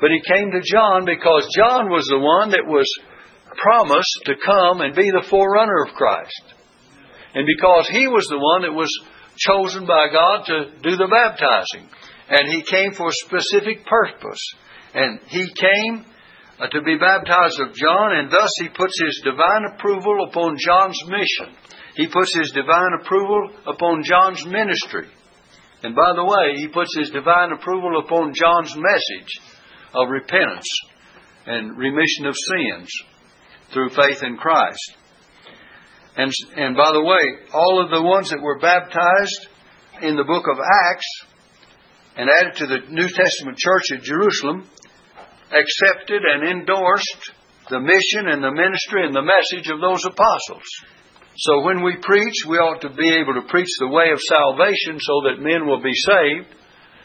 but 0.00 0.10
he 0.10 0.20
came 0.34 0.50
to 0.50 0.60
John 0.62 1.04
because 1.04 1.48
John 1.56 1.88
was 1.88 2.06
the 2.10 2.18
one 2.18 2.50
that 2.50 2.66
was 2.66 2.86
promised 3.56 4.20
to 4.26 4.34
come 4.44 4.80
and 4.80 4.94
be 4.94 5.10
the 5.10 5.26
forerunner 5.30 5.84
of 5.86 5.94
Christ. 5.94 6.54
And 7.34 7.46
because 7.46 7.88
he 7.88 8.06
was 8.06 8.26
the 8.28 8.38
one 8.38 8.62
that 8.62 8.72
was 8.72 8.90
chosen 9.36 9.86
by 9.86 10.08
God 10.12 10.44
to 10.46 10.70
do 10.82 10.96
the 10.96 11.08
baptizing. 11.08 11.88
And 12.28 12.48
he 12.48 12.62
came 12.62 12.92
for 12.92 13.08
a 13.08 13.22
specific 13.24 13.86
purpose. 13.86 14.40
And 14.96 15.20
he 15.28 15.44
came 15.52 16.06
uh, 16.58 16.68
to 16.68 16.80
be 16.80 16.96
baptized 16.96 17.60
of 17.60 17.74
John, 17.74 18.16
and 18.16 18.30
thus 18.30 18.50
he 18.62 18.70
puts 18.70 18.98
his 18.98 19.20
divine 19.22 19.64
approval 19.74 20.24
upon 20.26 20.56
John's 20.58 20.98
mission. 21.04 21.54
He 21.96 22.08
puts 22.08 22.34
his 22.34 22.50
divine 22.52 22.96
approval 22.98 23.50
upon 23.66 24.02
John's 24.04 24.46
ministry. 24.46 25.08
And 25.82 25.94
by 25.94 26.14
the 26.16 26.24
way, 26.24 26.56
he 26.56 26.68
puts 26.68 26.96
his 26.96 27.10
divine 27.10 27.52
approval 27.52 28.00
upon 28.00 28.32
John's 28.32 28.74
message 28.74 29.40
of 29.94 30.08
repentance 30.08 30.66
and 31.44 31.76
remission 31.76 32.24
of 32.24 32.34
sins 32.34 32.88
through 33.72 33.90
faith 33.90 34.22
in 34.22 34.38
Christ. 34.38 34.96
And, 36.16 36.32
and 36.56 36.74
by 36.74 36.92
the 36.92 37.04
way, 37.04 37.50
all 37.52 37.84
of 37.84 37.90
the 37.90 38.02
ones 38.02 38.30
that 38.30 38.40
were 38.40 38.58
baptized 38.58 39.48
in 40.00 40.16
the 40.16 40.24
book 40.24 40.44
of 40.50 40.58
Acts 40.58 41.26
and 42.16 42.30
added 42.40 42.54
to 42.56 42.66
the 42.66 42.78
New 42.88 43.08
Testament 43.08 43.58
church 43.58 43.92
at 43.92 44.02
Jerusalem 44.02 44.66
accepted 45.50 46.22
and 46.22 46.48
endorsed 46.48 47.32
the 47.70 47.80
mission 47.80 48.30
and 48.30 48.42
the 48.42 48.54
ministry 48.54 49.06
and 49.06 49.14
the 49.14 49.26
message 49.26 49.70
of 49.70 49.80
those 49.80 50.04
apostles. 50.06 50.66
So 51.36 51.62
when 51.62 51.82
we 51.82 51.96
preach, 52.00 52.46
we 52.48 52.56
ought 52.56 52.80
to 52.80 52.90
be 52.90 53.12
able 53.12 53.34
to 53.34 53.48
preach 53.50 53.68
the 53.78 53.92
way 53.92 54.08
of 54.10 54.20
salvation 54.20 54.96
so 54.98 55.14
that 55.28 55.44
men 55.44 55.66
will 55.66 55.82
be 55.82 55.92
saved 55.92 56.48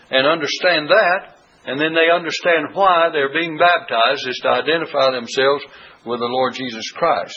and 0.09 0.27
understand 0.27 0.87
that, 0.87 1.35
and 1.65 1.79
then 1.79 1.93
they 1.93 2.09
understand 2.13 2.73
why 2.73 3.09
they're 3.11 3.33
being 3.33 3.57
baptized 3.57 4.27
is 4.27 4.39
to 4.43 4.49
identify 4.49 5.11
themselves 5.11 5.63
with 6.05 6.19
the 6.19 6.31
Lord 6.31 6.53
Jesus 6.53 6.89
Christ. 6.95 7.35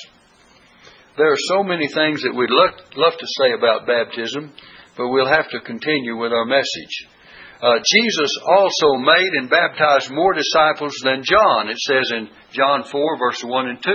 There 1.16 1.30
are 1.30 1.48
so 1.54 1.62
many 1.62 1.86
things 1.86 2.22
that 2.22 2.34
we'd 2.34 2.50
love, 2.50 3.14
to 3.18 3.26
say 3.38 3.52
about 3.54 3.86
baptism, 3.86 4.52
but 4.96 5.08
we'll 5.08 5.28
have 5.28 5.50
to 5.50 5.60
continue 5.60 6.16
with 6.16 6.32
our 6.32 6.46
message. 6.46 7.06
Uh, 7.62 7.78
Jesus 7.78 8.30
also 8.44 8.98
made 8.98 9.32
and 9.38 9.48
baptized 9.48 10.12
more 10.12 10.34
disciples 10.34 10.94
than 11.02 11.22
John, 11.24 11.68
it 11.68 11.78
says 11.78 12.10
in 12.12 12.28
John 12.52 12.84
4, 12.84 13.18
verse 13.18 13.42
1 13.42 13.68
and 13.68 13.82
2. 13.82 13.90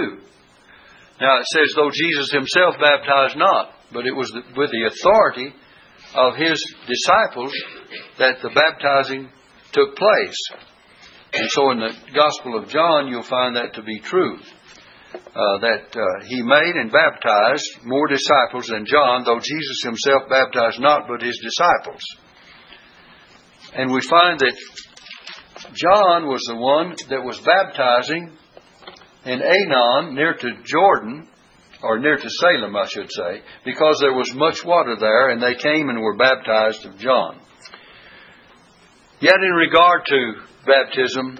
Now 1.21 1.39
it 1.39 1.45
says, 1.53 1.73
though 1.75 1.91
Jesus 1.91 2.31
himself 2.31 2.75
baptized 2.79 3.37
not, 3.37 3.71
but 3.91 4.05
it 4.05 4.15
was 4.15 4.31
with 4.55 4.71
the 4.71 4.87
authority 4.87 5.53
of 6.15 6.35
his 6.35 6.57
disciples 6.87 7.51
that 8.17 8.41
the 8.41 8.49
baptizing 8.49 9.29
took 9.73 9.95
place. 9.95 10.39
And 11.33 11.49
so 11.49 11.71
in 11.71 11.79
the 11.79 11.93
Gospel 12.15 12.57
of 12.57 12.69
John, 12.69 13.07
you'll 13.07 13.23
find 13.23 13.55
that 13.55 13.73
to 13.75 13.83
be 13.83 13.99
true. 13.99 14.39
Uh, 15.13 15.57
that 15.57 15.89
uh, 15.95 16.25
he 16.27 16.41
made 16.41 16.75
and 16.75 16.91
baptized 16.91 17.65
more 17.83 18.07
disciples 18.07 18.67
than 18.67 18.85
John, 18.85 19.23
though 19.25 19.39
Jesus 19.39 19.81
himself 19.83 20.29
baptized 20.29 20.79
not 20.79 21.07
but 21.07 21.21
his 21.21 21.39
disciples. 21.41 22.01
And 23.75 23.91
we 23.91 24.01
find 24.01 24.39
that 24.39 24.55
John 25.73 26.27
was 26.27 26.41
the 26.47 26.55
one 26.55 26.95
that 27.09 27.23
was 27.23 27.39
baptizing 27.39 28.31
in 29.25 29.41
Aenon 29.41 30.15
near 30.15 30.33
to 30.33 30.49
Jordan, 30.63 31.27
or 31.83 31.99
near 31.99 32.17
to 32.17 32.29
Salem, 32.29 32.75
I 32.75 32.87
should 32.87 33.11
say, 33.11 33.41
because 33.63 33.99
there 34.01 34.13
was 34.13 34.33
much 34.35 34.65
water 34.65 34.95
there, 34.99 35.29
and 35.29 35.41
they 35.41 35.55
came 35.55 35.89
and 35.89 36.01
were 36.01 36.17
baptized 36.17 36.85
of 36.85 36.97
John. 36.97 37.39
Yet, 39.21 39.35
in 39.35 39.51
regard 39.51 40.05
to 40.07 40.33
baptism, 40.65 41.39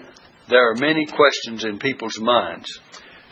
there 0.50 0.72
are 0.72 0.76
many 0.76 1.06
questions 1.06 1.66
in 1.66 1.80
people's 1.80 2.20
minds. 2.20 2.68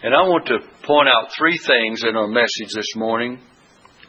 And 0.04 0.14
I 0.14 0.22
want 0.24 0.48
to 0.48 0.60
point 0.84 1.08
out 1.10 1.32
three 1.38 1.58
things 1.58 2.04
in 2.04 2.16
our 2.16 2.28
message 2.28 2.74
this 2.74 2.96
morning. 2.96 3.40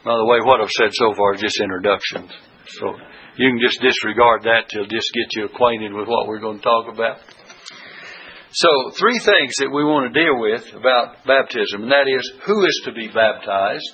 By 0.03 0.15
the 0.15 0.25
way, 0.25 0.39
what 0.39 0.61
I've 0.61 0.69
said 0.69 0.91
so 0.93 1.13
far 1.13 1.35
is 1.35 1.41
just 1.41 1.59
introductions. 1.59 2.31
So 2.67 2.95
you 3.39 3.49
can 3.51 3.59
just 3.63 3.79
disregard 3.79 4.43
that 4.43 4.67
till 4.67 4.83
just 4.83 5.15
get 5.15 5.31
you 5.39 5.45
acquainted 5.45 5.93
with 5.93 6.09
what 6.09 6.27
we're 6.27 6.43
going 6.43 6.57
to 6.57 6.63
talk 6.63 6.93
about. 6.93 7.19
So, 8.51 8.67
three 8.99 9.17
things 9.17 9.55
that 9.63 9.71
we 9.71 9.85
want 9.85 10.11
to 10.11 10.19
deal 10.19 10.37
with 10.37 10.75
about 10.75 11.23
baptism, 11.25 11.83
and 11.83 11.91
that 11.91 12.11
is 12.11 12.33
who 12.45 12.65
is 12.65 12.81
to 12.83 12.91
be 12.91 13.07
baptized, 13.07 13.93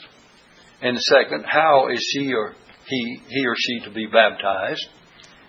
and 0.82 0.98
second, 0.98 1.46
how 1.46 1.90
is 1.94 2.04
he 2.14 2.34
or 2.34 2.56
he 2.88 3.20
he 3.28 3.46
or 3.46 3.54
she 3.56 3.86
to 3.86 3.94
be 3.94 4.08
baptized, 4.08 4.88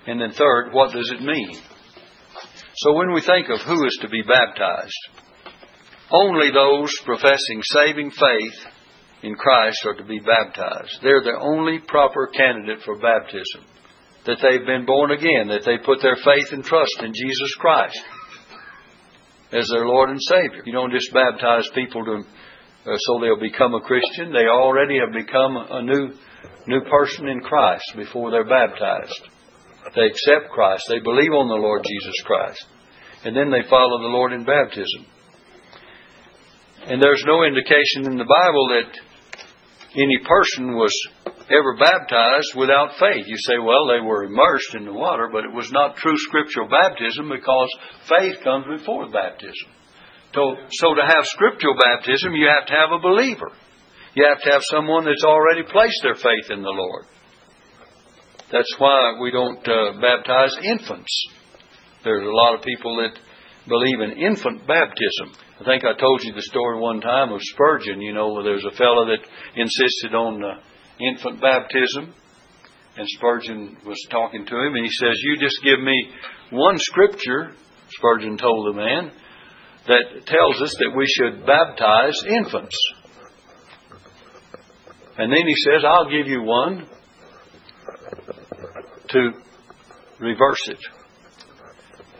and 0.06 0.20
then 0.20 0.32
third, 0.32 0.72
what 0.72 0.92
does 0.92 1.10
it 1.16 1.24
mean? 1.24 1.56
So, 2.76 2.92
when 2.92 3.14
we 3.14 3.22
think 3.22 3.48
of 3.48 3.62
who 3.62 3.86
is 3.86 3.98
to 4.02 4.10
be 4.10 4.20
baptized, 4.20 5.00
only 6.10 6.50
those 6.52 6.92
professing 7.06 7.62
saving 7.62 8.10
faith 8.10 8.58
in 9.22 9.36
Christ 9.36 9.86
are 9.86 9.96
to 9.96 10.04
be 10.04 10.20
baptized. 10.20 10.98
They're 11.02 11.24
the 11.24 11.40
only 11.40 11.78
proper 11.78 12.26
candidate 12.26 12.82
for 12.84 12.98
baptism. 12.98 13.64
That 14.26 14.38
they've 14.42 14.66
been 14.66 14.86
born 14.86 15.12
again, 15.12 15.48
that 15.48 15.64
they 15.64 15.78
put 15.78 16.02
their 16.02 16.16
faith 16.16 16.52
and 16.52 16.64
trust 16.64 16.98
in 17.00 17.12
Jesus 17.14 17.54
Christ 17.58 18.02
as 19.52 19.68
their 19.72 19.86
Lord 19.86 20.10
and 20.10 20.20
Savior. 20.20 20.62
You 20.66 20.72
don't 20.72 20.92
just 20.92 21.12
baptize 21.12 21.68
people 21.74 22.04
to, 22.04 22.16
uh, 22.90 22.96
so 22.96 23.20
they'll 23.20 23.38
become 23.38 23.74
a 23.74 23.80
Christian. 23.80 24.32
They 24.32 24.46
already 24.50 24.98
have 24.98 25.12
become 25.12 25.56
a 25.56 25.82
new, 25.82 26.10
new 26.66 26.80
person 26.90 27.28
in 27.28 27.40
Christ 27.40 27.84
before 27.94 28.30
they're 28.32 28.48
baptized. 28.48 29.30
They 29.94 30.06
accept 30.06 30.50
Christ. 30.52 30.84
They 30.88 30.98
believe 30.98 31.32
on 31.32 31.48
the 31.48 31.54
Lord 31.54 31.84
Jesus 31.86 32.18
Christ. 32.24 32.66
And 33.24 33.36
then 33.36 33.50
they 33.50 33.68
follow 33.70 34.02
the 34.02 34.10
Lord 34.10 34.32
in 34.32 34.44
baptism. 34.44 35.06
And 36.86 37.02
there's 37.02 37.24
no 37.26 37.44
indication 37.44 38.10
in 38.10 38.18
the 38.18 38.26
Bible 38.26 38.68
that 38.74 38.90
any 39.96 40.18
person 40.24 40.76
was 40.76 40.92
ever 41.48 41.76
baptized 41.78 42.52
without 42.56 42.98
faith. 42.98 43.26
You 43.26 43.36
say, 43.38 43.58
well, 43.58 43.86
they 43.86 44.04
were 44.04 44.24
immersed 44.24 44.74
in 44.74 44.84
the 44.84 44.92
water, 44.92 45.28
but 45.32 45.44
it 45.44 45.52
was 45.52 45.70
not 45.72 45.96
true 45.96 46.16
scriptural 46.16 46.68
baptism 46.68 47.28
because 47.28 47.70
faith 48.08 48.42
comes 48.42 48.66
before 48.78 49.08
baptism. 49.10 49.70
So, 50.34 50.54
so 50.70 50.94
to 50.94 51.02
have 51.02 51.24
scriptural 51.24 51.76
baptism, 51.80 52.34
you 52.34 52.46
have 52.46 52.66
to 52.66 52.74
have 52.74 52.92
a 52.92 53.00
believer. 53.00 53.50
You 54.14 54.26
have 54.28 54.42
to 54.42 54.50
have 54.52 54.62
someone 54.70 55.04
that's 55.04 55.24
already 55.24 55.62
placed 55.62 56.00
their 56.02 56.14
faith 56.14 56.50
in 56.50 56.62
the 56.62 56.76
Lord. 56.76 57.04
That's 58.52 58.74
why 58.78 59.18
we 59.20 59.30
don't 59.30 59.66
uh, 59.66 60.00
baptize 60.00 60.54
infants. 60.62 61.12
There's 62.04 62.26
a 62.26 62.30
lot 62.30 62.54
of 62.54 62.62
people 62.62 62.96
that 62.96 63.18
believe 63.68 64.00
in 64.00 64.18
infant 64.18 64.66
baptism. 64.66 65.32
I 65.60 65.64
think 65.64 65.84
I 65.84 65.98
told 65.98 66.22
you 66.22 66.32
the 66.34 66.42
story 66.42 66.80
one 66.80 67.00
time 67.00 67.32
of 67.32 67.40
Spurgeon. 67.42 68.00
You 68.00 68.12
know, 68.12 68.32
where 68.32 68.44
there's 68.44 68.64
a 68.64 68.76
fellow 68.76 69.06
that 69.06 69.26
insisted 69.56 70.14
on 70.14 70.42
uh, 70.42 70.60
infant 71.00 71.40
baptism. 71.40 72.14
And 72.96 73.06
Spurgeon 73.08 73.76
was 73.84 73.98
talking 74.10 74.46
to 74.46 74.56
him, 74.56 74.74
and 74.74 74.84
he 74.84 74.90
says, 74.90 75.14
You 75.22 75.36
just 75.38 75.62
give 75.62 75.80
me 75.80 76.10
one 76.50 76.78
scripture, 76.78 77.52
Spurgeon 77.90 78.38
told 78.38 78.74
the 78.74 78.78
man, 78.78 79.10
that 79.86 80.26
tells 80.26 80.62
us 80.62 80.74
that 80.78 80.92
we 80.96 81.06
should 81.06 81.46
baptize 81.46 82.16
infants. 82.26 82.76
And 85.18 85.32
then 85.32 85.46
he 85.46 85.54
says, 85.54 85.84
I'll 85.84 86.10
give 86.10 86.26
you 86.26 86.42
one 86.42 86.86
to 89.10 89.30
reverse 90.18 90.68
it. 90.68 90.78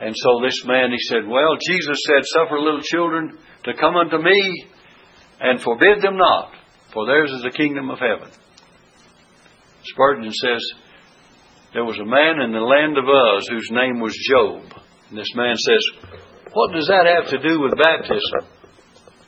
And 0.01 0.15
so 0.15 0.41
this 0.45 0.63
man, 0.67 0.91
he 0.91 1.01
said, 1.09 1.27
Well, 1.27 1.57
Jesus 1.57 1.99
said, 2.05 2.25
Suffer 2.25 2.61
little 2.61 2.83
children 2.83 3.39
to 3.65 3.75
come 3.75 3.97
unto 3.97 4.19
me 4.19 4.67
and 5.41 5.61
forbid 5.61 6.03
them 6.03 6.17
not, 6.17 6.53
for 6.93 7.07
theirs 7.07 7.33
is 7.33 7.43
the 7.43 7.57
kingdom 7.57 7.91
of 7.91 7.99
heaven. 7.99 8.31
Spurgeon 9.85 10.33
says, 10.33 10.63
There 11.73 11.85
was 11.85 11.99
a 11.99 12.05
man 12.05 12.41
in 12.45 12.53
the 12.53 12.61
land 12.61 12.99
of 12.99 13.05
Uz 13.05 13.49
whose 13.49 13.71
name 13.71 14.01
was 14.01 14.17
Job. 14.29 14.63
And 15.09 15.19
this 15.19 15.33
man 15.35 15.57
says, 15.57 15.83
What 16.53 16.73
does 16.73 16.89
that 16.89 17.07
have 17.07 17.31
to 17.33 17.49
do 17.49 17.61
with 17.61 17.79
baptism? 17.81 18.53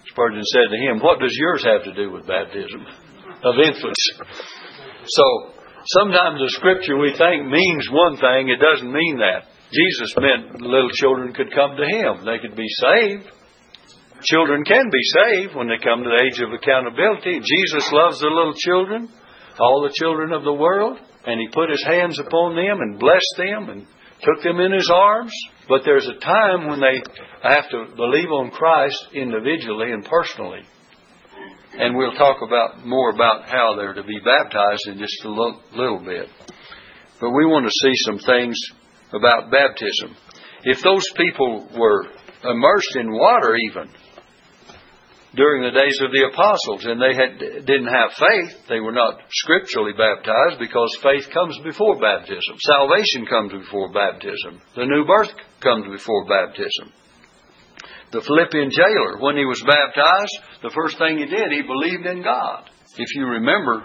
Spurgeon 0.09 0.45
said 0.45 0.69
to 0.69 0.79
him, 0.85 1.01
What 1.01 1.21
does 1.21 1.33
yours 1.33 1.65
have 1.65 1.85
to 1.85 1.95
do 1.95 2.13
with 2.13 2.27
baptism 2.27 2.85
of 3.45 3.55
infants? 3.57 4.05
So, 5.07 5.25
sometimes 6.03 6.41
the 6.41 6.53
scripture 6.53 6.99
we 6.99 7.17
think 7.17 7.47
means 7.47 7.89
one 7.89 8.17
thing, 8.17 8.49
it 8.51 8.61
doesn't 8.61 8.93
mean 8.93 9.19
that. 9.25 9.49
Jesus 9.73 10.15
meant 10.17 10.61
little 10.61 10.91
children 10.91 11.33
could 11.33 11.53
come 11.53 11.77
to 11.77 11.85
Him. 11.85 12.25
They 12.25 12.39
could 12.39 12.57
be 12.57 12.69
saved. 12.69 13.31
Children 14.25 14.65
can 14.65 14.91
be 14.91 15.05
saved 15.23 15.55
when 15.55 15.69
they 15.69 15.79
come 15.79 16.03
to 16.03 16.11
the 16.11 16.23
age 16.25 16.41
of 16.41 16.53
accountability. 16.53 17.39
Jesus 17.39 17.87
loves 17.93 18.19
the 18.19 18.27
little 18.27 18.55
children 18.55 19.09
all 19.61 19.83
the 19.83 19.95
children 19.95 20.33
of 20.33 20.45
the 20.45 20.53
world, 20.53 20.99
and 21.27 21.41
he 21.41 21.49
put 21.53 21.71
his 21.71 21.85
hands 21.85 22.19
upon 22.19 22.55
them 22.55 22.81
and 22.81 22.99
blessed 22.99 23.35
them 23.37 23.69
and 23.69 23.87
took 24.23 24.43
them 24.43 24.61
in 24.61 24.73
his 24.73 24.91
arms. 24.93 25.33
But 25.69 25.83
there's 25.85 26.07
a 26.07 26.19
time 26.19 26.69
when 26.69 26.81
they 26.81 27.03
have 27.43 27.69
to 27.71 27.97
believe 27.97 28.31
on 28.31 28.51
Christ 28.51 29.09
individually 29.13 29.93
and 29.93 30.05
personally. 30.05 30.63
And 31.79 31.97
we'll 31.97 32.15
talk 32.15 32.39
about 32.43 32.87
more 32.87 33.11
about 33.11 33.49
how 33.49 33.75
they're 33.77 33.95
to 33.95 34.03
be 34.03 34.19
baptized 34.25 34.89
in 34.89 34.99
just 34.99 35.25
a 35.25 35.29
little 35.29 36.03
bit. 36.05 36.29
But 37.21 37.31
we 37.31 37.45
want 37.47 37.67
to 37.67 37.87
see 37.87 37.93
some 38.07 38.19
things 38.19 38.57
about 39.13 39.51
baptism. 39.51 40.17
If 40.65 40.83
those 40.83 41.05
people 41.17 41.69
were 41.77 42.07
immersed 42.45 42.97
in 42.97 43.13
water 43.13 43.57
even, 43.71 43.91
during 45.35 45.63
the 45.63 45.77
days 45.77 45.99
of 46.01 46.11
the 46.11 46.25
apostles, 46.33 46.89
and 46.89 46.97
they 46.97 47.13
had, 47.13 47.67
didn't 47.67 47.93
have 47.93 48.17
faith. 48.17 48.67
They 48.69 48.81
were 48.81 48.97
not 48.97 49.21
scripturally 49.29 49.93
baptized 49.93 50.59
because 50.59 50.89
faith 51.03 51.29
comes 51.33 51.59
before 51.63 52.01
baptism. 52.01 52.57
Salvation 52.59 53.29
comes 53.29 53.53
before 53.53 53.93
baptism. 53.93 54.61
The 54.75 54.89
new 54.89 55.05
birth 55.05 55.31
comes 55.61 55.85
before 55.93 56.25
baptism. 56.25 56.91
The 58.11 58.25
Philippian 58.25 58.71
jailer, 58.73 59.21
when 59.21 59.37
he 59.37 59.45
was 59.45 59.61
baptized, 59.61 60.65
the 60.65 60.73
first 60.73 60.97
thing 60.97 61.19
he 61.19 61.27
did, 61.27 61.53
he 61.53 61.63
believed 61.63 62.07
in 62.07 62.25
God. 62.25 62.71
If 62.97 63.15
you 63.15 63.27
remember, 63.27 63.85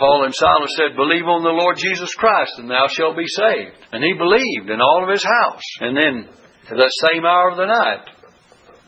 Paul 0.00 0.24
and 0.24 0.34
Silas 0.34 0.72
said, 0.80 0.96
Believe 0.96 1.28
on 1.28 1.44
the 1.44 1.52
Lord 1.52 1.76
Jesus 1.76 2.08
Christ, 2.14 2.56
and 2.56 2.70
thou 2.70 2.88
shalt 2.88 3.20
be 3.20 3.28
saved. 3.28 3.76
And 3.92 4.02
he 4.02 4.16
believed 4.16 4.72
in 4.72 4.80
all 4.80 5.04
of 5.04 5.12
his 5.12 5.22
house. 5.22 5.68
And 5.80 5.94
then, 5.94 6.24
at 6.72 6.76
that 6.80 7.08
same 7.12 7.26
hour 7.26 7.50
of 7.52 7.58
the 7.58 7.68
night, 7.68 8.08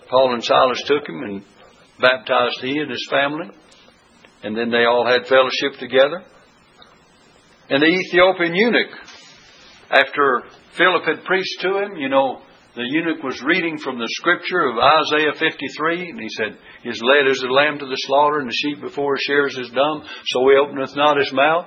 Paul 0.08 0.32
and 0.32 0.42
Silas 0.42 0.82
took 0.86 1.06
him 1.06 1.20
and 1.20 1.44
baptized 2.00 2.64
he 2.64 2.78
and 2.78 2.90
his 2.90 3.06
family. 3.10 3.52
And 4.42 4.56
then 4.56 4.70
they 4.70 4.88
all 4.88 5.04
had 5.06 5.28
fellowship 5.28 5.78
together. 5.78 6.24
And 7.68 7.82
the 7.82 7.92
Ethiopian 7.92 8.54
eunuch, 8.54 8.96
after 9.90 10.48
Philip 10.80 11.04
had 11.04 11.24
preached 11.24 11.60
to 11.60 11.76
him, 11.76 11.96
you 12.00 12.08
know, 12.08 12.40
the 12.74 12.88
eunuch 12.88 13.22
was 13.22 13.42
reading 13.44 13.76
from 13.76 13.98
the 13.98 14.08
scripture 14.16 14.64
of 14.64 14.80
Isaiah 14.80 15.36
53, 15.38 16.08
and 16.08 16.20
he 16.20 16.28
said, 16.30 16.56
His 16.82 17.00
led 17.00 17.28
as 17.30 17.42
a 17.42 17.52
lamb 17.52 17.78
to 17.78 17.86
the 17.86 17.96
slaughter, 17.96 18.40
and 18.40 18.48
the 18.48 18.54
sheep 18.54 18.80
before 18.80 19.14
his 19.14 19.22
shears 19.22 19.56
is 19.56 19.70
dumb, 19.70 20.02
so 20.26 20.48
he 20.48 20.56
openeth 20.56 20.96
not 20.96 21.16
his 21.16 21.32
mouth. 21.32 21.66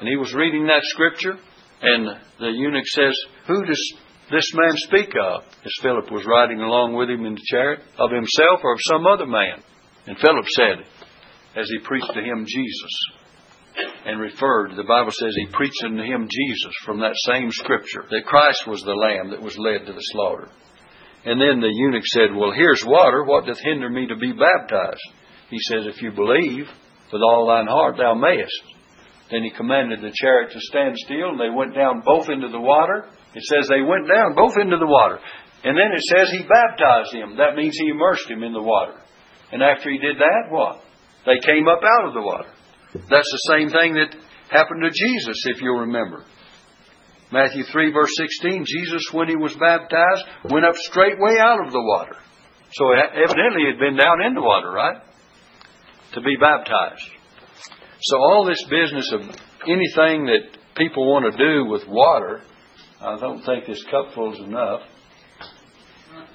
And 0.00 0.08
he 0.08 0.16
was 0.16 0.34
reading 0.34 0.66
that 0.66 0.82
scripture, 0.84 1.36
and 1.82 2.06
the 2.40 2.50
eunuch 2.50 2.86
says, 2.86 3.14
Who 3.46 3.64
does 3.64 3.94
this 4.30 4.50
man 4.54 4.76
speak 4.76 5.12
of, 5.20 5.42
as 5.64 5.72
Philip 5.82 6.10
was 6.10 6.24
riding 6.24 6.60
along 6.60 6.94
with 6.94 7.10
him 7.10 7.26
in 7.26 7.34
the 7.34 7.46
chariot, 7.46 7.80
of 7.98 8.10
himself 8.10 8.60
or 8.62 8.72
of 8.72 8.80
some 8.88 9.06
other 9.06 9.26
man? 9.26 9.62
And 10.06 10.18
Philip 10.18 10.46
said, 10.56 10.84
as 11.56 11.68
he 11.68 11.78
preached 11.84 12.12
to 12.14 12.20
him 12.20 12.44
Jesus. 12.46 12.92
and 14.06 14.20
referred. 14.20 14.76
The 14.76 14.84
Bible 14.84 15.10
says 15.10 15.34
he 15.34 15.46
preached 15.52 15.82
unto 15.84 16.02
him 16.02 16.28
Jesus 16.30 16.74
from 16.84 17.00
that 17.00 17.14
same 17.26 17.50
scripture, 17.50 18.04
that 18.10 18.26
Christ 18.26 18.66
was 18.66 18.80
the 18.82 18.92
lamb 18.92 19.30
that 19.30 19.42
was 19.42 19.58
led 19.58 19.86
to 19.86 19.92
the 19.92 20.00
slaughter. 20.12 20.48
And 21.24 21.40
then 21.40 21.60
the 21.60 21.72
eunuch 21.72 22.04
said, 22.06 22.34
Well, 22.36 22.52
here's 22.52 22.84
water. 22.84 23.24
What 23.24 23.46
doth 23.46 23.58
hinder 23.60 23.88
me 23.88 24.06
to 24.06 24.16
be 24.16 24.32
baptized? 24.32 25.02
He 25.48 25.58
says, 25.70 25.86
If 25.86 26.02
you 26.02 26.12
believe 26.12 26.68
with 27.12 27.22
all 27.22 27.46
thine 27.46 27.66
heart, 27.66 27.96
thou 27.96 28.14
mayest. 28.14 28.62
Then 29.30 29.42
he 29.42 29.50
commanded 29.50 30.00
the 30.00 30.12
chariot 30.12 30.52
to 30.52 30.60
stand 30.60 30.96
still, 30.98 31.30
and 31.30 31.40
they 31.40 31.54
went 31.54 31.74
down 31.74 32.02
both 32.04 32.28
into 32.28 32.48
the 32.48 32.60
water. 32.60 33.08
It 33.34 33.42
says 33.42 33.68
they 33.68 33.80
went 33.80 34.06
down 34.06 34.34
both 34.34 34.54
into 34.60 34.76
the 34.76 34.86
water. 34.86 35.18
And 35.64 35.76
then 35.78 35.90
it 35.96 36.04
says 36.12 36.30
he 36.30 36.44
baptized 36.44 37.14
him. 37.14 37.36
That 37.38 37.56
means 37.56 37.74
he 37.76 37.88
immersed 37.88 38.28
him 38.28 38.42
in 38.42 38.52
the 38.52 38.62
water. 38.62 39.00
And 39.50 39.62
after 39.62 39.90
he 39.90 39.98
did 39.98 40.18
that, 40.18 40.52
what? 40.52 40.82
They 41.24 41.40
came 41.40 41.68
up 41.68 41.80
out 41.80 42.08
of 42.08 42.14
the 42.14 42.20
water. 42.20 42.50
That's 42.92 43.30
the 43.32 43.44
same 43.48 43.70
thing 43.70 43.94
that 43.94 44.14
happened 44.50 44.82
to 44.84 44.90
Jesus, 44.90 45.40
if 45.46 45.62
you'll 45.62 45.88
remember. 45.88 46.24
Matthew 47.32 47.64
3, 47.64 47.92
verse 47.92 48.12
16, 48.16 48.64
Jesus, 48.66 49.02
when 49.12 49.28
he 49.28 49.36
was 49.36 49.54
baptized, 49.56 50.24
went 50.50 50.64
up 50.64 50.76
straightway 50.76 51.36
out 51.38 51.66
of 51.66 51.72
the 51.72 51.80
water. 51.80 52.16
So 52.72 52.90
evidently 52.92 53.62
he 53.62 53.70
had 53.70 53.78
been 53.78 53.96
down 53.96 54.22
in 54.26 54.34
the 54.34 54.42
water, 54.42 54.70
right? 54.70 55.00
To 56.14 56.20
be 56.20 56.36
baptized. 56.40 57.10
So 58.00 58.16
all 58.18 58.44
this 58.44 58.62
business 58.64 59.10
of 59.12 59.20
anything 59.66 60.26
that 60.26 60.58
people 60.76 61.06
want 61.10 61.30
to 61.30 61.38
do 61.38 61.70
with 61.70 61.86
water, 61.88 62.42
I 63.00 63.18
don't 63.18 63.42
think 63.44 63.66
this 63.66 63.84
cupful 63.90 64.34
is 64.34 64.40
enough. 64.40 64.80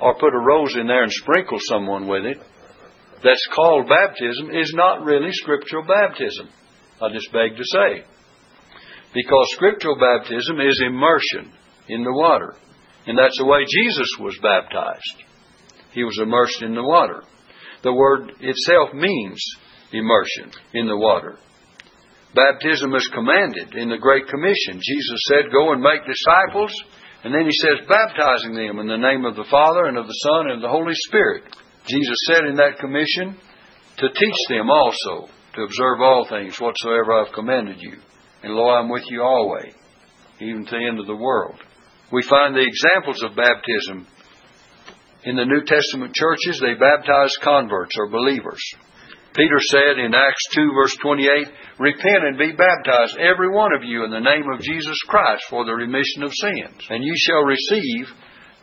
Or 0.01 0.15
put 0.15 0.34
a 0.34 0.39
rose 0.39 0.75
in 0.75 0.88
there 0.88 1.03
and 1.03 1.12
sprinkle 1.12 1.60
someone 1.62 2.08
with 2.08 2.25
it. 2.25 2.38
That's 3.24 3.48
called 3.53 3.88
baptism 3.89 4.51
is 4.55 4.74
not 4.74 5.03
really 5.03 5.31
scriptural 5.31 5.86
baptism. 5.86 6.50
I 7.01 7.12
just 7.12 7.31
beg 7.31 7.58
to 7.58 7.63
say. 7.63 8.05
Because 9.13 9.47
scriptural 9.55 9.97
baptism 9.97 10.59
is 10.59 10.83
immersion 10.85 11.51
in 11.87 12.03
the 12.03 12.13
water. 12.13 12.55
And 13.07 13.17
that's 13.17 13.37
the 13.37 13.45
way 13.45 13.65
Jesus 13.65 14.09
was 14.19 14.37
baptized. 14.41 15.23
He 15.91 16.03
was 16.03 16.19
immersed 16.21 16.61
in 16.61 16.75
the 16.75 16.83
water. 16.83 17.23
The 17.81 17.93
word 17.93 18.31
itself 18.39 18.93
means 18.93 19.41
immersion 19.91 20.51
in 20.73 20.85
the 20.85 20.97
water. 20.97 21.37
Baptism 22.35 22.93
is 22.93 23.09
commanded 23.13 23.73
in 23.73 23.89
the 23.89 23.97
Great 23.97 24.27
Commission. 24.27 24.77
Jesus 24.77 25.21
said, 25.27 25.51
Go 25.51 25.73
and 25.73 25.81
make 25.81 26.05
disciples. 26.05 26.71
And 27.23 27.33
then 27.33 27.45
he 27.45 27.51
says, 27.51 27.87
baptizing 27.87 28.53
them 28.53 28.79
in 28.79 28.87
the 28.87 28.97
name 28.97 29.25
of 29.25 29.35
the 29.35 29.47
Father 29.49 29.85
and 29.85 29.97
of 29.97 30.07
the 30.07 30.21
Son 30.23 30.47
and 30.47 30.57
of 30.57 30.61
the 30.61 30.69
Holy 30.69 30.93
Spirit. 31.09 31.43
Jesus 31.85 32.15
said 32.27 32.45
in 32.45 32.55
that 32.55 32.79
commission 32.79 33.35
to 33.97 34.07
teach 34.07 34.39
them 34.47 34.69
also 34.69 35.27
to 35.55 35.63
observe 35.63 35.99
all 35.99 36.27
things 36.29 36.59
whatsoever 36.61 37.13
I've 37.13 37.33
commanded 37.33 37.81
you. 37.81 37.97
And 38.43 38.53
lo, 38.53 38.69
I'm 38.69 38.89
with 38.89 39.03
you 39.10 39.22
always, 39.22 39.74
even 40.39 40.65
to 40.65 40.72
the 40.72 40.88
end 40.88 41.00
of 41.00 41.08
the 41.08 41.15
world. 41.15 41.60
We 42.12 42.24
find 42.24 42.55
the 42.55 42.65
examples 42.65 43.22
of 43.24 43.36
baptism 43.36 44.08
in 45.24 45.36
the 45.36 45.46
New 45.46 45.63
Testament 45.65 46.15
churches. 46.15 46.60
They 46.60 46.74
baptize 46.74 47.36
converts 47.43 47.96
or 47.98 48.10
believers. 48.10 48.62
Peter 49.36 49.60
said 49.69 50.00
in 50.00 50.15
Acts 50.15 50.46
2 50.55 50.74
verse 50.74 50.96
28, 51.01 51.48
Repent 51.79 52.24
and 52.25 52.38
be 52.38 52.51
baptized, 52.51 53.17
every 53.19 53.50
one 53.50 53.72
of 53.75 53.84
you, 53.84 54.03
in 54.03 54.12
the 54.12 54.19
name 54.19 54.46
of 54.51 54.62
Jesus 54.62 54.98
Christ 55.08 55.43
for 55.50 55.65
the 55.65 55.74
remission 55.74 56.24
of 56.24 56.34
sins, 56.34 56.81
and 56.89 57.03
you 57.03 57.13
shall 57.15 57.43
receive 57.43 58.08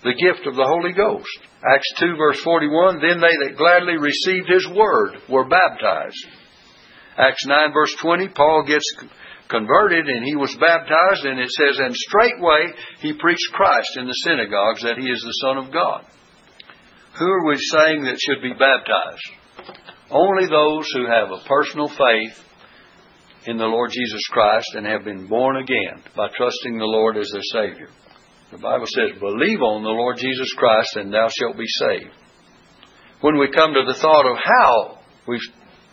the 0.03 0.15
gift 0.15 0.47
of 0.47 0.57
the 0.57 0.67
Holy 0.67 0.93
Ghost. 0.93 1.39
Acts 1.65 1.93
2 1.99 2.17
verse 2.17 2.41
41, 2.43 3.01
Then 3.01 3.21
they 3.21 3.47
that 3.47 3.57
gladly 3.57 3.97
received 3.97 4.49
his 4.49 4.67
word 4.69 5.19
were 5.31 5.49
baptized. 5.49 6.27
Acts 7.17 7.47
9 7.47 7.73
verse 7.73 7.95
20, 8.03 8.29
Paul 8.29 8.65
gets 8.67 8.85
converted 9.49 10.07
and 10.09 10.25
he 10.25 10.37
was 10.37 10.55
baptized, 10.61 11.25
and 11.25 11.41
it 11.41 11.51
says, 11.51 11.79
And 11.79 11.95
straightway 11.95 12.73
he 13.01 13.13
preached 13.19 13.53
Christ 13.53 13.97
in 13.97 14.07
the 14.07 14.21
synagogues 14.25 14.83
that 14.83 14.99
he 14.99 15.07
is 15.07 15.23
the 15.23 15.41
Son 15.47 15.59
of 15.59 15.73
God. 15.73 16.05
Who 17.19 17.27
are 17.27 17.47
we 17.47 17.57
saying 17.57 18.05
that 18.05 18.21
should 18.21 18.43
be 18.43 18.53
baptized? 18.53 19.75
Only 20.11 20.47
those 20.47 20.87
who 20.93 21.07
have 21.07 21.31
a 21.31 21.49
personal 21.49 21.89
faith 21.89 22.45
in 23.47 23.57
the 23.57 23.65
Lord 23.65 23.91
Jesus 23.91 24.23
Christ 24.31 24.75
and 24.75 24.87
have 24.87 25.05
been 25.05 25.27
born 25.27 25.57
again 25.57 26.03
by 26.17 26.29
trusting 26.37 26.79
the 26.79 26.85
Lord 26.85 27.17
as 27.17 27.31
their 27.33 27.43
Savior. 27.43 27.89
The 28.53 28.59
Bible 28.59 28.87
says, 28.87 29.19
Believe 29.19 29.63
on 29.63 29.83
the 29.83 29.89
Lord 29.89 30.19
Jesus 30.19 30.53
Christ 30.57 30.97
and 30.97 31.13
thou 31.13 31.29
shalt 31.29 31.57
be 31.57 31.67
saved. 31.67 32.13
When 33.21 33.39
we 33.39 33.51
come 33.51 33.73
to 33.73 33.85
the 33.87 33.99
thought 33.99 34.27
of 34.31 34.37
how, 34.37 34.99
we've 35.27 35.41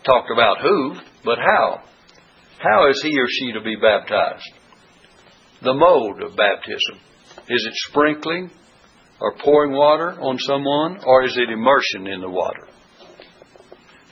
talked 0.04 0.30
about 0.32 0.62
who, 0.62 0.96
but 1.24 1.40
how. 1.40 1.82
How 2.64 2.90
is 2.90 3.02
he 3.04 3.12
or 3.20 3.28
she 3.28 3.52
to 3.52 3.62
be 3.62 3.76
baptized? 3.76 4.50
The 5.62 5.74
mode 5.74 6.24
of 6.24 6.38
baptism. 6.38 6.96
Is 7.50 7.68
it 7.68 7.74
sprinkling 7.90 8.52
or 9.20 9.36
pouring 9.44 9.74
water 9.74 10.12
on 10.12 10.40
someone, 10.40 11.04
or 11.06 11.26
is 11.26 11.36
it 11.36 11.52
immersion 11.52 12.08
in 12.08 12.22
the 12.22 12.30
water? 12.30 12.68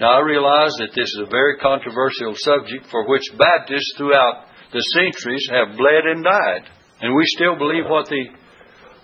Now, 0.02 0.20
I 0.20 0.26
realize 0.26 0.74
that 0.80 0.92
this 0.94 1.08
is 1.08 1.22
a 1.26 1.30
very 1.32 1.58
controversial 1.60 2.34
subject 2.36 2.88
for 2.92 3.08
which 3.08 3.24
Baptists 3.38 3.94
throughout 3.98 4.46
the 4.74 4.82
centuries 4.96 5.48
have 5.50 5.78
bled 5.78 6.06
and 6.08 6.24
died. 6.24 6.64
And 7.02 7.16
we 7.16 7.24
still 7.28 7.56
believe 7.58 7.86
what 7.88 8.10
the 8.10 8.26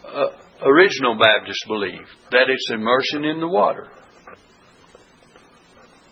uh, 0.08 0.68
original 0.68 1.16
Baptists 1.16 1.64
believed 1.68 2.10
that 2.32 2.50
it's 2.50 2.72
immersion 2.72 3.24
in 3.24 3.40
the 3.40 3.48
water. 3.48 3.88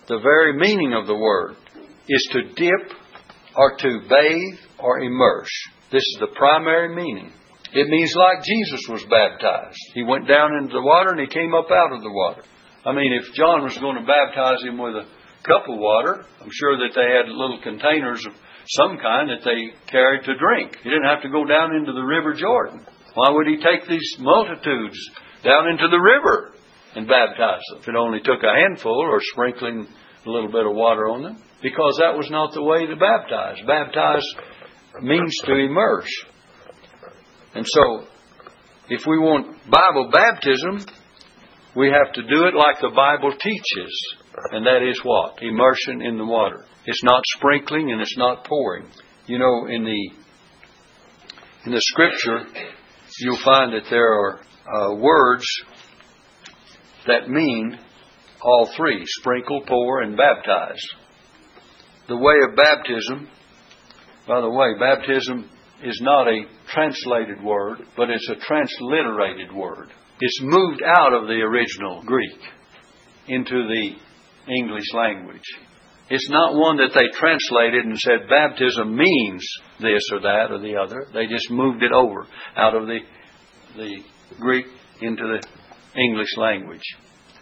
The 0.08 0.20
very 0.20 0.58
meaning 0.58 0.94
of 0.94 1.08
the 1.08 1.16
word 1.16 1.56
is 2.08 2.30
to 2.32 2.42
dip 2.54 2.96
or 3.56 3.76
to 3.78 4.00
bathe 4.08 4.60
or 4.80 5.00
immerse. 5.00 5.52
This 5.92 6.04
is 6.04 6.18
the 6.20 6.36
primary 6.36 6.94
meaning. 6.96 7.32
It 7.74 7.88
means 7.88 8.14
like 8.16 8.44
Jesus 8.44 8.88
was 8.90 9.04
baptized. 9.10 9.80
He 9.94 10.04
went 10.04 10.28
down 10.28 10.56
into 10.56 10.74
the 10.74 10.82
water 10.82 11.12
and 11.12 11.20
he 11.20 11.28
came 11.28 11.54
up 11.54 11.72
out 11.72 11.92
of 11.92 12.02
the 12.02 12.12
water. 12.12 12.44
I 12.86 12.94
mean, 12.94 13.12
if 13.12 13.34
John 13.34 13.64
was 13.64 13.78
going 13.78 14.00
to 14.00 14.06
baptize 14.06 14.64
him 14.64 14.78
with 14.78 14.96
a 14.96 15.08
cup 15.44 15.68
of 15.68 15.78
water, 15.78 16.24
I'm 16.42 16.52
sure 16.52 16.78
that 16.78 16.94
they 16.96 17.10
had 17.12 17.28
little 17.28 17.60
containers 17.62 18.26
of 18.26 18.34
some 18.80 18.98
kind 18.98 19.30
that 19.30 19.44
they 19.44 19.76
carried 19.92 20.24
to 20.24 20.38
drink. 20.38 20.78
He 20.84 20.90
didn't 20.90 21.10
have 21.10 21.22
to 21.24 21.30
go 21.30 21.46
down 21.46 21.76
into 21.76 21.94
the 21.94 22.06
River 22.06 22.34
Jordan. 22.34 22.86
Why 23.14 23.30
would 23.32 23.48
he 23.48 23.58
take 23.58 23.88
these 23.88 24.16
multitudes 24.20 24.98
down 25.44 25.70
into 25.70 25.88
the 25.88 26.00
river 26.00 26.54
and 26.96 27.08
baptize 27.08 27.62
them? 27.72 27.82
If 27.82 27.88
it 27.88 27.96
only 27.96 28.20
took 28.20 28.44
a 28.44 28.56
handful 28.56 29.00
or 29.00 29.20
sprinkling 29.22 29.88
a 30.26 30.30
little 30.30 30.52
bit 30.52 30.66
of 30.66 30.74
water 30.74 31.10
on 31.10 31.24
them. 31.24 31.38
Because 31.62 31.98
that 32.00 32.18
was 32.18 32.30
not 32.30 32.54
the 32.54 32.62
way 32.62 32.86
to 32.86 32.96
baptize. 32.96 33.58
Baptize 33.66 34.26
means 35.02 35.36
to 35.46 35.56
immerse. 35.56 36.10
And 37.54 37.66
so, 37.66 38.08
if 38.90 39.06
we 39.08 39.18
want 39.18 39.58
Bible 39.70 40.12
baptism, 40.12 40.86
we 41.76 41.88
have 41.88 42.14
to 42.14 42.22
do 42.22 42.46
it 42.46 42.54
like 42.54 42.80
the 42.82 42.92
Bible 42.96 43.32
teaches. 43.32 44.16
And 44.52 44.66
that 44.66 44.88
is 44.88 45.00
what? 45.04 45.42
Immersion 45.42 46.02
in 46.02 46.18
the 46.18 46.26
water. 46.26 46.66
It's 46.86 47.04
not 47.04 47.22
sprinkling 47.38 47.92
and 47.92 48.02
it's 48.02 48.18
not 48.18 48.46
pouring. 48.46 48.88
You 49.28 49.40
know, 49.40 49.68
in 49.68 49.84
the 49.84 50.10
in 51.66 51.72
the 51.72 51.82
scripture, 51.82 52.46
you'll 53.20 53.44
find 53.44 53.74
that 53.74 53.90
there 53.90 54.14
are 54.14 54.40
uh, 54.40 54.96
words 54.96 55.46
that 57.08 57.28
mean 57.28 57.80
all 58.42 58.70
three 58.78 59.04
sprinkle, 59.06 59.64
pour, 59.68 60.02
and 60.02 60.16
baptize. 60.16 60.82
The 62.08 62.18
way 62.18 62.36
of 62.48 62.56
baptism, 62.56 63.28
by 64.28 64.42
the 64.42 64.50
way, 64.50 64.74
baptism 64.80 65.50
is 65.84 66.00
not 66.04 66.28
a 66.28 66.46
translated 66.68 67.44
word, 67.44 67.80
but 67.98 68.10
it's 68.10 68.30
a 68.30 68.36
transliterated 68.36 69.52
word. 69.54 69.90
It's 70.20 70.40
moved 70.42 70.82
out 70.84 71.14
of 71.14 71.28
the 71.28 71.42
original 71.42 72.04
Greek 72.06 72.40
into 73.28 73.68
the 73.68 74.54
English 74.54 74.94
language. 74.94 75.44
It's 76.10 76.30
not 76.30 76.54
one 76.54 76.78
that 76.78 76.94
they 76.94 77.08
translated 77.18 77.86
and 77.86 77.98
said 77.98 78.30
baptism 78.30 78.96
means 78.96 79.44
this 79.80 80.04
or 80.14 80.22
that 80.22 80.52
or 80.52 80.60
the 80.60 80.76
other. 80.76 81.08
They 81.12 81.26
just 81.26 81.50
moved 81.50 81.82
it 81.82 81.92
over 81.92 82.28
out 82.56 82.76
of 82.76 82.86
the, 82.86 83.00
the 83.76 84.04
Greek 84.40 84.68
into 85.02 85.24
the 85.24 86.00
English 86.00 86.38
language. 86.38 86.84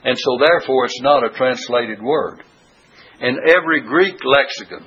And 0.05 0.17
so 0.17 0.37
therefore 0.39 0.85
it's 0.85 1.01
not 1.01 1.25
a 1.25 1.35
translated 1.35 2.01
word. 2.01 2.43
And 3.21 3.37
every 3.47 3.81
Greek 3.81 4.15
lexicon 4.23 4.85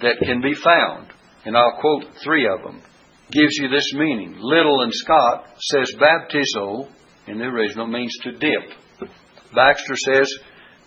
that 0.00 0.18
can 0.24 0.40
be 0.40 0.54
found, 0.54 1.08
and 1.44 1.56
I'll 1.56 1.78
quote 1.80 2.04
three 2.22 2.46
of 2.46 2.62
them, 2.62 2.82
gives 3.30 3.56
you 3.58 3.68
this 3.68 3.92
meaning. 3.94 4.36
Liddell 4.40 4.82
and 4.82 4.92
Scott 4.94 5.46
says 5.58 5.92
baptizo 6.00 6.88
in 7.26 7.38
the 7.38 7.44
original 7.44 7.86
means 7.86 8.16
to 8.22 8.32
dip. 8.32 9.10
Baxter 9.54 9.96
says 9.96 10.32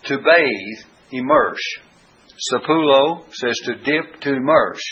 to 0.04 0.16
bathe, 0.16 0.86
immerse. 1.12 1.62
Sapulo 2.52 3.24
says 3.32 3.58
to 3.64 3.74
dip, 3.74 4.20
to 4.22 4.34
immerse. 4.34 4.82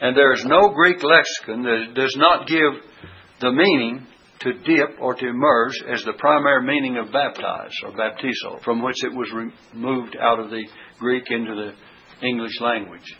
And 0.00 0.16
there 0.16 0.32
is 0.32 0.44
no 0.44 0.70
Greek 0.70 1.02
lexicon 1.02 1.62
that 1.62 1.94
does 1.94 2.16
not 2.18 2.48
give 2.48 2.82
the 3.40 3.52
meaning 3.52 4.06
to 4.40 4.52
dip 4.52 5.00
or 5.00 5.14
to 5.14 5.28
immerse 5.28 5.82
as 5.92 6.02
the 6.04 6.12
primary 6.18 6.66
meaning 6.66 6.98
of 6.98 7.12
baptize 7.12 7.72
or 7.84 7.92
baptizo, 7.92 8.62
from 8.62 8.82
which 8.82 9.02
it 9.04 9.12
was 9.12 9.30
removed 9.32 10.16
out 10.20 10.38
of 10.38 10.50
the 10.50 10.64
Greek 10.98 11.24
into 11.30 11.54
the 11.54 12.26
English 12.26 12.60
language. 12.60 13.16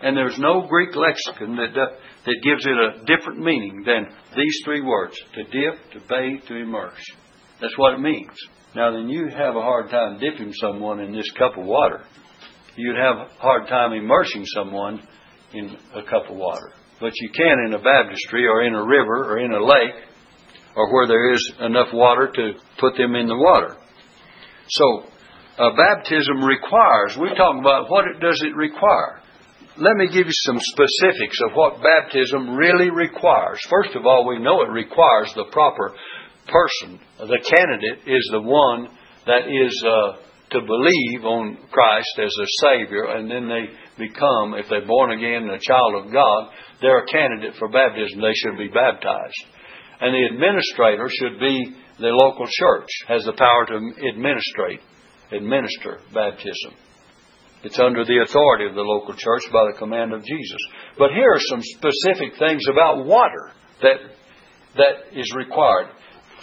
And 0.00 0.16
there's 0.16 0.38
no 0.38 0.66
Greek 0.68 0.94
lexicon 0.94 1.56
that, 1.56 1.76
uh, 1.76 1.86
that 2.24 2.40
gives 2.44 2.64
it 2.64 2.72
a 2.72 3.04
different 3.04 3.40
meaning 3.40 3.82
than 3.84 4.06
these 4.36 4.60
three 4.64 4.80
words 4.80 5.16
to 5.34 5.42
dip, 5.44 5.90
to 5.92 6.00
bathe, 6.08 6.46
to 6.48 6.54
immerse. 6.54 7.02
That's 7.60 7.76
what 7.76 7.94
it 7.94 8.00
means. 8.00 8.36
Now, 8.76 8.92
then 8.92 9.08
you 9.08 9.28
have 9.28 9.56
a 9.56 9.60
hard 9.60 9.90
time 9.90 10.20
dipping 10.20 10.52
someone 10.52 11.00
in 11.00 11.12
this 11.12 11.28
cup 11.32 11.58
of 11.58 11.64
water. 11.64 12.04
You'd 12.76 12.96
have 12.96 13.16
a 13.16 13.28
hard 13.40 13.66
time 13.66 13.92
immersing 13.92 14.44
someone 14.46 15.02
in 15.52 15.76
a 15.94 16.02
cup 16.02 16.30
of 16.30 16.36
water. 16.36 16.70
But 17.00 17.12
you 17.16 17.30
can 17.30 17.64
in 17.66 17.74
a 17.74 17.82
baptistry 17.82 18.46
or 18.46 18.62
in 18.62 18.74
a 18.74 18.84
river 18.84 19.32
or 19.32 19.38
in 19.38 19.52
a 19.52 19.64
lake 19.64 19.94
or 20.74 20.92
where 20.92 21.06
there 21.06 21.32
is 21.32 21.52
enough 21.60 21.88
water 21.92 22.30
to 22.34 22.52
put 22.78 22.96
them 22.96 23.14
in 23.14 23.26
the 23.26 23.36
water. 23.36 23.76
So, 24.68 25.04
uh, 25.58 25.70
baptism 25.74 26.44
requires, 26.44 27.16
we're 27.18 27.34
talking 27.34 27.60
about 27.60 27.90
what 27.90 28.04
it, 28.06 28.20
does 28.20 28.40
it 28.42 28.54
require. 28.54 29.22
Let 29.76 29.96
me 29.96 30.08
give 30.08 30.26
you 30.26 30.38
some 30.46 30.58
specifics 30.58 31.38
of 31.48 31.54
what 31.54 31.82
baptism 31.82 32.54
really 32.54 32.90
requires. 32.90 33.58
First 33.70 33.94
of 33.96 34.06
all, 34.06 34.26
we 34.26 34.38
know 34.38 34.62
it 34.62 34.70
requires 34.70 35.32
the 35.34 35.46
proper 35.50 35.94
person. 36.46 36.98
The 37.18 37.42
candidate 37.42 38.06
is 38.06 38.28
the 38.32 38.42
one 38.42 38.88
that 39.26 39.46
is 39.46 39.84
uh, 39.86 40.18
to 40.50 40.60
believe 40.60 41.24
on 41.24 41.58
Christ 41.70 42.14
as 42.18 42.32
a 42.40 42.48
Savior, 42.64 43.04
and 43.16 43.30
then 43.30 43.48
they 43.48 43.68
become, 43.98 44.54
if 44.54 44.66
they're 44.70 44.86
born 44.86 45.12
again 45.12 45.48
a 45.50 45.58
child 45.60 46.04
of 46.06 46.12
God, 46.12 46.50
they're 46.80 47.04
a 47.04 47.06
candidate 47.06 47.54
for 47.58 47.68
baptism. 47.68 48.20
They 48.20 48.34
should 48.34 48.56
be 48.56 48.68
baptized. 48.68 49.44
And 50.00 50.14
the 50.14 50.34
administrator 50.34 51.08
should 51.08 51.40
be 51.40 51.74
the 51.98 52.14
local 52.14 52.46
church, 52.46 52.88
has 53.08 53.24
the 53.24 53.32
power 53.32 53.66
to 53.66 54.08
administrate, 54.08 54.80
administer 55.32 55.98
baptism. 56.14 56.74
It's 57.64 57.78
under 57.80 58.04
the 58.04 58.22
authority 58.22 58.66
of 58.66 58.74
the 58.74 58.86
local 58.86 59.14
church 59.14 59.42
by 59.52 59.66
the 59.66 59.78
command 59.78 60.12
of 60.12 60.22
Jesus. 60.22 60.62
But 60.96 61.10
here 61.10 61.34
are 61.34 61.48
some 61.50 61.62
specific 61.62 62.38
things 62.38 62.62
about 62.70 63.04
water 63.04 63.50
that, 63.82 63.98
that 64.76 65.18
is 65.18 65.34
required. 65.34 65.88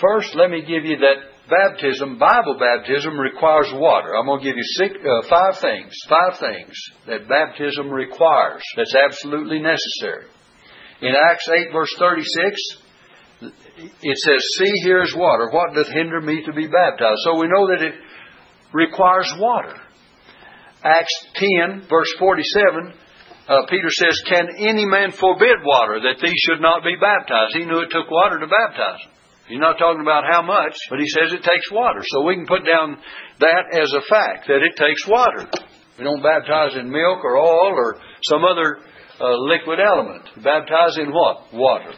First, 0.02 0.36
let 0.36 0.50
me 0.50 0.60
give 0.60 0.84
you 0.84 0.98
that 0.98 1.36
baptism, 1.48 2.20
Bible 2.20 2.60
baptism, 2.60 3.18
requires 3.18 3.72
water. 3.72 4.14
I'm 4.16 4.26
going 4.26 4.42
to 4.42 4.46
give 4.46 4.58
you 4.58 4.70
six, 4.76 4.94
uh, 5.00 5.28
five 5.30 5.56
things, 5.62 5.96
five 6.10 6.38
things 6.38 6.76
that 7.08 7.30
baptism 7.30 7.90
requires. 7.90 8.62
That's 8.76 8.96
absolutely 8.96 9.60
necessary. 9.60 10.26
In 11.02 11.14
Acts 11.16 11.48
8, 11.48 11.72
verse 11.72 11.94
36, 11.98 12.85
it 13.42 14.18
says, 14.18 14.42
See, 14.58 14.72
here 14.84 15.04
is 15.04 15.14
water. 15.16 15.50
What 15.50 15.74
doth 15.74 15.92
hinder 15.92 16.22
me 16.22 16.44
to 16.46 16.54
be 16.54 16.68
baptized? 16.68 17.20
So 17.26 17.40
we 17.40 17.48
know 17.48 17.68
that 17.68 17.82
it 17.82 17.96
requires 18.74 19.32
water. 19.38 19.76
Acts 20.84 21.26
10, 21.36 21.88
verse 21.90 22.14
47, 22.20 22.94
uh, 23.48 23.66
Peter 23.70 23.90
says, 23.90 24.22
Can 24.28 24.48
any 24.58 24.86
man 24.86 25.12
forbid 25.12 25.58
water 25.66 26.00
that 26.02 26.22
these 26.22 26.40
should 26.46 26.62
not 26.62 26.84
be 26.84 26.96
baptized? 27.00 27.58
He 27.58 27.66
knew 27.66 27.82
it 27.82 27.90
took 27.90 28.10
water 28.10 28.40
to 28.40 28.48
baptize 28.48 29.02
them. 29.04 29.12
He's 29.48 29.60
not 29.60 29.78
talking 29.78 30.02
about 30.02 30.24
how 30.30 30.42
much, 30.42 30.74
but 30.90 31.00
he 31.00 31.08
says 31.08 31.32
it 31.32 31.44
takes 31.44 31.70
water. 31.72 32.02
So 32.02 32.24
we 32.24 32.36
can 32.36 32.48
put 32.48 32.66
down 32.66 32.98
that 33.40 33.78
as 33.78 33.94
a 33.94 34.02
fact, 34.10 34.48
that 34.48 34.66
it 34.66 34.76
takes 34.76 35.06
water. 35.08 35.46
We 36.00 36.04
don't 36.04 36.24
baptize 36.24 36.76
in 36.76 36.90
milk 36.90 37.24
or 37.24 37.38
oil 37.38 37.74
or 37.74 37.98
some 38.24 38.44
other 38.44 38.80
uh, 39.22 39.38
liquid 39.46 39.80
element. 39.80 40.26
Baptize 40.44 40.98
in 40.98 41.14
what? 41.14 41.54
Water. 41.54 41.94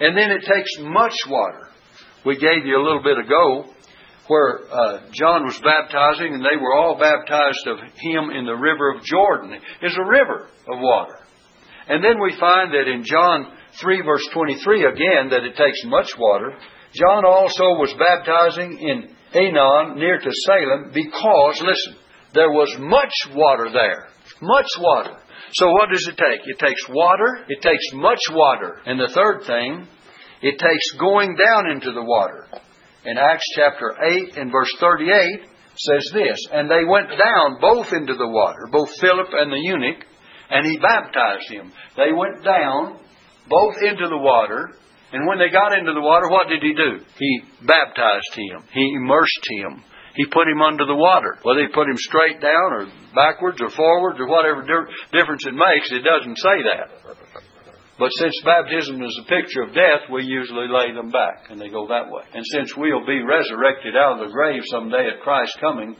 And 0.00 0.16
then 0.16 0.30
it 0.30 0.42
takes 0.42 0.70
much 0.80 1.14
water. 1.28 1.68
We 2.24 2.36
gave 2.36 2.64
you 2.64 2.76
a 2.76 2.84
little 2.84 3.02
bit 3.02 3.18
ago 3.18 3.72
where 4.26 4.60
uh, 4.70 5.00
John 5.12 5.44
was 5.44 5.60
baptizing 5.62 6.34
and 6.34 6.44
they 6.44 6.56
were 6.60 6.74
all 6.74 6.98
baptized 6.98 7.66
of 7.66 7.78
him 7.78 8.30
in 8.30 8.46
the 8.46 8.54
river 8.54 8.94
of 8.94 9.04
Jordan. 9.04 9.58
It's 9.82 9.96
a 9.96 10.08
river 10.08 10.48
of 10.68 10.78
water. 10.78 11.18
And 11.88 12.04
then 12.04 12.20
we 12.22 12.38
find 12.38 12.72
that 12.72 12.86
in 12.86 13.02
John 13.04 13.52
3 13.80 14.02
verse 14.02 14.26
23 14.32 14.84
again 14.84 15.30
that 15.30 15.44
it 15.44 15.56
takes 15.56 15.84
much 15.84 16.16
water. 16.18 16.54
John 16.94 17.24
also 17.24 17.76
was 17.78 17.94
baptizing 17.98 18.78
in 18.78 19.16
Aenon 19.34 19.96
near 19.96 20.18
to 20.18 20.30
Salem 20.46 20.90
because, 20.92 21.62
listen, 21.62 21.96
there 22.34 22.50
was 22.50 22.74
much 22.78 23.12
water 23.34 23.70
there. 23.72 24.08
Much 24.40 24.66
water. 24.78 25.19
So 25.52 25.70
what 25.72 25.90
does 25.90 26.06
it 26.08 26.16
take? 26.16 26.40
It 26.46 26.58
takes 26.58 26.88
water, 26.88 27.44
it 27.48 27.62
takes 27.62 27.84
much 27.94 28.20
water. 28.30 28.80
And 28.86 28.98
the 28.98 29.12
third 29.12 29.44
thing, 29.46 29.86
it 30.42 30.58
takes 30.58 30.98
going 30.98 31.36
down 31.36 31.70
into 31.70 31.92
the 31.92 32.02
water. 32.02 32.46
In 33.04 33.16
Acts 33.18 33.46
chapter 33.56 33.96
8 34.00 34.36
and 34.36 34.52
verse 34.52 34.72
38 34.78 35.50
says 35.76 36.10
this, 36.12 36.38
And 36.52 36.70
they 36.70 36.84
went 36.86 37.08
down 37.08 37.58
both 37.60 37.92
into 37.92 38.14
the 38.14 38.28
water, 38.28 38.68
both 38.70 38.90
Philip 39.00 39.28
and 39.32 39.50
the 39.50 39.60
eunuch, 39.62 40.04
and 40.50 40.66
he 40.66 40.78
baptized 40.78 41.50
him. 41.50 41.72
They 41.96 42.12
went 42.12 42.44
down 42.44 42.98
both 43.48 43.76
into 43.82 44.08
the 44.08 44.18
water. 44.18 44.70
And 45.12 45.26
when 45.26 45.38
they 45.38 45.50
got 45.50 45.76
into 45.76 45.92
the 45.92 46.00
water, 46.00 46.28
what 46.28 46.48
did 46.48 46.62
he 46.62 46.74
do? 46.74 47.04
He 47.18 47.42
baptized 47.66 48.34
him. 48.34 48.62
He 48.72 48.94
immersed 48.94 49.46
him. 49.58 49.82
He 50.14 50.26
put 50.26 50.48
him 50.48 50.62
under 50.62 50.86
the 50.86 50.96
water. 50.96 51.38
Whether 51.42 51.62
he 51.62 51.74
put 51.74 51.88
him 51.88 51.96
straight 51.96 52.40
down 52.40 52.68
or 52.72 52.86
backwards 53.14 53.60
or 53.62 53.70
forwards 53.70 54.18
or 54.18 54.26
whatever 54.26 54.62
difference 55.12 55.46
it 55.46 55.54
makes, 55.54 55.92
it 55.92 56.02
doesn't 56.02 56.38
say 56.38 56.58
that. 56.66 56.88
But 57.98 58.10
since 58.16 58.34
baptism 58.44 59.02
is 59.02 59.20
a 59.20 59.28
picture 59.28 59.62
of 59.62 59.74
death, 59.74 60.08
we 60.10 60.24
usually 60.24 60.68
lay 60.68 60.92
them 60.92 61.10
back 61.10 61.50
and 61.50 61.60
they 61.60 61.68
go 61.68 61.86
that 61.88 62.10
way. 62.10 62.24
And 62.32 62.44
since 62.46 62.74
we'll 62.74 63.04
be 63.04 63.22
resurrected 63.22 63.94
out 63.94 64.18
of 64.18 64.26
the 64.26 64.32
grave 64.32 64.62
someday 64.72 65.06
at 65.12 65.20
Christ's 65.20 65.60
coming, 65.60 65.94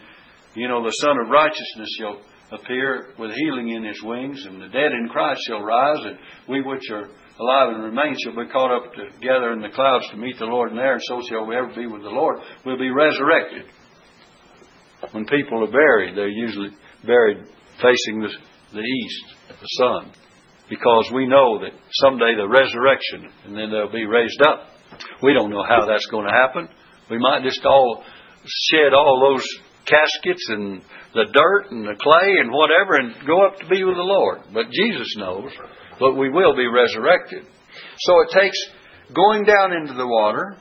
you 0.54 0.66
know, 0.66 0.82
the 0.82 0.96
Sun 1.04 1.18
of 1.22 1.28
Righteousness 1.28 1.90
shall 1.98 2.20
appear 2.52 3.12
with 3.18 3.30
healing 3.36 3.68
in 3.68 3.84
his 3.84 4.02
wings, 4.02 4.44
and 4.46 4.60
the 4.60 4.68
dead 4.68 4.92
in 4.92 5.08
Christ 5.08 5.42
shall 5.46 5.60
rise, 5.60 6.04
and 6.04 6.18
we 6.48 6.62
which 6.62 6.90
are 6.90 7.06
alive 7.38 7.74
and 7.74 7.84
remain 7.84 8.16
shall 8.18 8.34
be 8.34 8.50
caught 8.50 8.72
up 8.74 8.92
together 8.94 9.52
in 9.52 9.60
the 9.60 9.68
clouds 9.68 10.08
to 10.10 10.16
meet 10.16 10.38
the 10.38 10.46
Lord 10.46 10.70
in 10.70 10.76
the 10.76 10.82
air, 10.82 10.94
and 10.94 11.02
so 11.04 11.20
shall 11.28 11.46
we 11.46 11.54
ever 11.54 11.72
be 11.74 11.86
with 11.86 12.02
the 12.02 12.08
Lord. 12.08 12.40
We'll 12.64 12.78
be 12.78 12.90
resurrected. 12.90 13.66
When 15.12 15.26
people 15.26 15.64
are 15.64 15.70
buried, 15.70 16.16
they're 16.16 16.28
usually 16.28 16.70
buried 17.04 17.38
facing 17.82 18.20
the, 18.20 18.30
the 18.72 18.80
east, 18.80 19.24
the 19.48 19.66
sun, 19.78 20.12
because 20.68 21.10
we 21.14 21.26
know 21.26 21.60
that 21.60 21.72
someday 22.02 22.34
the 22.36 22.48
resurrection, 22.48 23.30
and 23.44 23.56
then 23.56 23.70
they'll 23.70 23.92
be 23.92 24.06
raised 24.06 24.40
up. 24.42 24.68
We 25.22 25.32
don't 25.32 25.50
know 25.50 25.64
how 25.68 25.86
that's 25.86 26.06
going 26.06 26.26
to 26.26 26.32
happen. 26.32 26.68
We 27.10 27.18
might 27.18 27.42
just 27.42 27.64
all 27.64 28.04
shed 28.44 28.92
all 28.94 29.32
those 29.32 29.44
caskets 29.86 30.46
and 30.50 30.82
the 31.14 31.26
dirt 31.32 31.72
and 31.72 31.84
the 31.84 31.98
clay 31.98 32.36
and 32.38 32.52
whatever 32.52 32.94
and 32.94 33.26
go 33.26 33.46
up 33.46 33.58
to 33.58 33.66
be 33.66 33.82
with 33.82 33.96
the 33.96 34.02
Lord. 34.02 34.40
But 34.52 34.70
Jesus 34.70 35.16
knows 35.16 35.50
but 36.00 36.16
we 36.16 36.30
will 36.30 36.56
be 36.56 36.66
resurrected. 36.66 37.44
So 37.98 38.22
it 38.22 38.30
takes 38.32 38.56
going 39.14 39.44
down 39.44 39.74
into 39.74 39.92
the 39.92 40.06
water, 40.06 40.56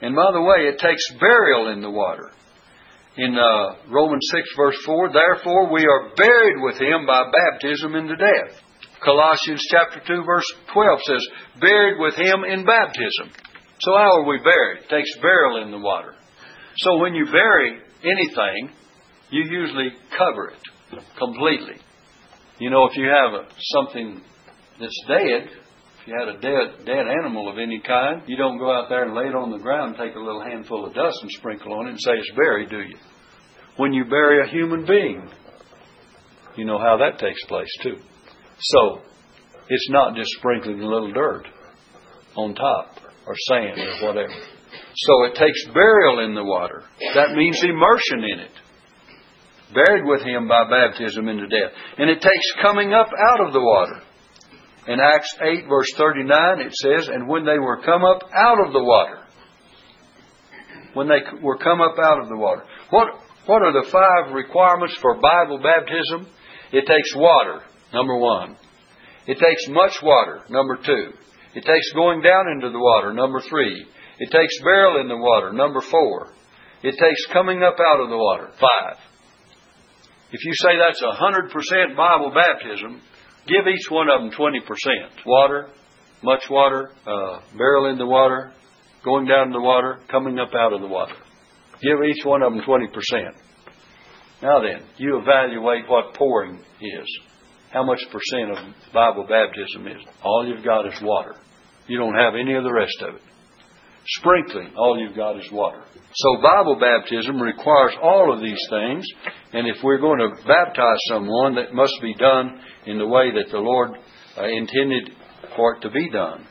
and 0.00 0.16
by 0.16 0.32
the 0.32 0.40
way, 0.40 0.66
it 0.66 0.78
takes 0.78 1.04
burial 1.20 1.70
in 1.70 1.82
the 1.82 1.90
water. 1.90 2.32
In 3.16 3.38
uh, 3.38 3.76
Romans 3.90 4.26
6, 4.32 4.42
verse 4.56 4.76
4, 4.84 5.12
therefore 5.12 5.72
we 5.72 5.86
are 5.86 6.10
buried 6.16 6.58
with 6.62 6.80
him 6.80 7.06
by 7.06 7.30
baptism 7.30 7.94
into 7.94 8.16
death. 8.16 8.58
Colossians 9.04 9.62
chapter 9.70 10.00
2, 10.04 10.24
verse 10.24 10.52
12 10.72 10.98
says, 11.06 11.28
buried 11.60 12.00
with 12.00 12.14
him 12.14 12.42
in 12.42 12.64
baptism. 12.66 13.30
So 13.80 13.92
how 13.96 14.18
are 14.18 14.26
we 14.26 14.38
buried? 14.38 14.84
It 14.84 14.88
takes 14.88 15.16
burial 15.20 15.62
in 15.62 15.70
the 15.70 15.78
water. 15.78 16.14
So 16.78 16.98
when 16.98 17.14
you 17.14 17.26
bury 17.26 17.78
anything, 18.02 18.70
you 19.30 19.44
usually 19.44 19.90
cover 20.16 20.50
it 20.50 21.02
completely. 21.18 21.80
You 22.58 22.70
know, 22.70 22.86
if 22.86 22.96
you 22.96 23.04
have 23.04 23.34
a, 23.34 23.48
something 23.58 24.22
that's 24.80 25.04
dead, 25.06 25.50
if 26.04 26.08
you 26.08 26.14
had 26.18 26.36
a 26.36 26.38
dead 26.38 26.84
dead 26.84 27.06
animal 27.08 27.48
of 27.48 27.56
any 27.56 27.80
kind, 27.80 28.22
you 28.26 28.36
don't 28.36 28.58
go 28.58 28.70
out 28.70 28.90
there 28.90 29.04
and 29.04 29.14
lay 29.14 29.24
it 29.24 29.34
on 29.34 29.50
the 29.50 29.58
ground 29.58 29.96
and 29.96 30.06
take 30.06 30.14
a 30.14 30.20
little 30.20 30.42
handful 30.42 30.84
of 30.84 30.92
dust 30.92 31.16
and 31.22 31.30
sprinkle 31.30 31.72
on 31.72 31.86
it 31.86 31.90
and 31.90 32.00
say 32.00 32.12
it's 32.12 32.36
buried, 32.36 32.68
do 32.68 32.80
you? 32.80 32.96
When 33.78 33.94
you 33.94 34.04
bury 34.04 34.46
a 34.46 34.50
human 34.50 34.84
being, 34.84 35.30
you 36.56 36.66
know 36.66 36.78
how 36.78 36.98
that 36.98 37.18
takes 37.18 37.42
place 37.46 37.72
too. 37.82 37.96
So, 38.58 39.00
it's 39.68 39.90
not 39.90 40.14
just 40.14 40.28
sprinkling 40.38 40.82
a 40.82 40.86
little 40.86 41.10
dirt 41.10 41.46
on 42.36 42.54
top 42.54 42.98
or 43.26 43.34
sand 43.48 43.80
or 43.80 44.06
whatever. 44.06 44.34
So 44.96 45.24
it 45.24 45.36
takes 45.36 45.64
burial 45.72 46.26
in 46.26 46.34
the 46.34 46.44
water. 46.44 46.82
That 47.14 47.34
means 47.34 47.62
immersion 47.64 48.30
in 48.30 48.40
it. 48.40 48.50
Buried 49.72 50.04
with 50.04 50.22
him 50.22 50.48
by 50.48 50.68
baptism 50.68 51.28
into 51.28 51.46
death. 51.46 51.72
And 51.96 52.10
it 52.10 52.20
takes 52.20 52.62
coming 52.62 52.92
up 52.92 53.08
out 53.08 53.46
of 53.46 53.54
the 53.54 53.60
water. 53.60 54.02
In 54.86 55.00
Acts 55.00 55.34
8, 55.40 55.66
verse 55.68 55.90
39, 55.96 56.60
it 56.60 56.74
says, 56.74 57.08
And 57.08 57.26
when 57.28 57.44
they 57.44 57.58
were 57.58 57.80
come 57.82 58.04
up 58.04 58.22
out 58.34 58.66
of 58.66 58.72
the 58.72 58.82
water, 58.82 59.18
when 60.92 61.08
they 61.08 61.20
were 61.42 61.58
come 61.58 61.80
up 61.80 61.96
out 61.98 62.20
of 62.20 62.28
the 62.28 62.36
water. 62.36 62.62
What, 62.90 63.08
what 63.46 63.62
are 63.62 63.72
the 63.72 63.88
five 63.90 64.34
requirements 64.34 64.96
for 65.00 65.20
Bible 65.20 65.58
baptism? 65.58 66.28
It 66.72 66.86
takes 66.86 67.14
water, 67.14 67.62
number 67.92 68.16
one. 68.16 68.56
It 69.26 69.38
takes 69.38 69.68
much 69.68 70.02
water, 70.02 70.42
number 70.48 70.76
two. 70.76 71.12
It 71.54 71.64
takes 71.64 71.92
going 71.94 72.20
down 72.22 72.48
into 72.48 72.70
the 72.70 72.78
water, 72.78 73.12
number 73.12 73.40
three. 73.40 73.86
It 74.18 74.30
takes 74.30 74.60
burial 74.62 75.00
in 75.00 75.08
the 75.08 75.16
water, 75.16 75.52
number 75.52 75.80
four. 75.80 76.32
It 76.82 76.92
takes 76.98 77.26
coming 77.32 77.62
up 77.62 77.76
out 77.80 78.00
of 78.00 78.10
the 78.10 78.16
water, 78.16 78.50
five. 78.60 78.98
If 80.30 80.44
you 80.44 80.52
say 80.56 80.76
that's 80.76 81.02
a 81.02 81.12
hundred 81.12 81.50
percent 81.50 81.96
Bible 81.96 82.32
baptism, 82.34 83.00
Give 83.46 83.66
each 83.66 83.90
one 83.90 84.08
of 84.08 84.22
them 84.22 84.30
20%. 84.30 84.60
Water, 85.26 85.68
much 86.22 86.42
water, 86.50 86.90
uh, 87.06 87.40
barrel 87.56 87.90
in 87.90 87.98
the 87.98 88.06
water, 88.06 88.52
going 89.04 89.26
down 89.26 89.48
in 89.48 89.52
the 89.52 89.60
water, 89.60 90.00
coming 90.10 90.38
up 90.38 90.50
out 90.58 90.72
of 90.72 90.80
the 90.80 90.86
water. 90.86 91.14
Give 91.82 91.98
each 92.08 92.24
one 92.24 92.42
of 92.42 92.52
them 92.52 92.62
20%. 92.62 92.88
Now 94.42 94.60
then, 94.60 94.86
you 94.96 95.18
evaluate 95.18 95.88
what 95.88 96.14
pouring 96.14 96.58
is. 96.80 97.18
How 97.70 97.84
much 97.84 98.00
percent 98.10 98.52
of 98.52 98.92
Bible 98.92 99.26
baptism 99.28 99.86
is? 99.88 100.06
All 100.22 100.46
you've 100.46 100.64
got 100.64 100.86
is 100.86 101.00
water. 101.02 101.34
You 101.86 101.98
don't 101.98 102.14
have 102.14 102.34
any 102.34 102.54
of 102.54 102.64
the 102.64 102.72
rest 102.72 102.96
of 103.02 103.16
it. 103.16 103.22
Sprinkling, 104.06 104.74
all 104.76 104.98
you've 104.98 105.16
got 105.16 105.38
is 105.38 105.50
water. 105.50 105.82
So 106.12 106.42
Bible 106.42 106.78
baptism 106.78 107.40
requires 107.40 107.94
all 108.02 108.32
of 108.32 108.40
these 108.40 108.60
things, 108.68 109.06
and 109.52 109.66
if 109.66 109.82
we're 109.82 109.98
going 109.98 110.18
to 110.18 110.46
baptize 110.46 110.98
someone, 111.08 111.54
that 111.54 111.72
must 111.72 111.94
be 112.02 112.14
done 112.14 112.60
in 112.86 112.98
the 112.98 113.06
way 113.06 113.30
that 113.32 113.50
the 113.50 113.58
Lord 113.58 113.92
uh, 114.36 114.44
intended 114.44 115.10
for 115.56 115.76
it 115.76 115.80
to 115.80 115.90
be 115.90 116.10
done. 116.10 116.46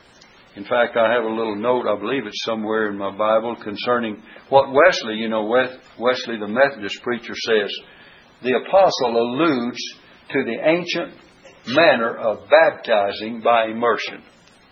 In 0.56 0.64
fact, 0.64 0.96
I 0.96 1.12
have 1.12 1.24
a 1.24 1.34
little 1.34 1.56
note, 1.56 1.86
I 1.86 1.98
believe 1.98 2.26
it's 2.26 2.44
somewhere 2.44 2.90
in 2.90 2.98
my 2.98 3.16
Bible, 3.16 3.56
concerning 3.62 4.22
what 4.48 4.72
Wesley, 4.72 5.14
you 5.14 5.28
know, 5.28 5.44
Wesley 5.44 6.38
the 6.38 6.48
Methodist 6.48 7.02
preacher 7.02 7.34
says. 7.34 7.70
The 8.42 8.60
apostle 8.66 9.16
alludes 9.16 9.78
to 10.30 10.44
the 10.44 10.58
ancient 10.68 11.14
manner 11.68 12.16
of 12.16 12.48
baptizing 12.48 13.42
by 13.42 13.66
immersion. 13.66 14.22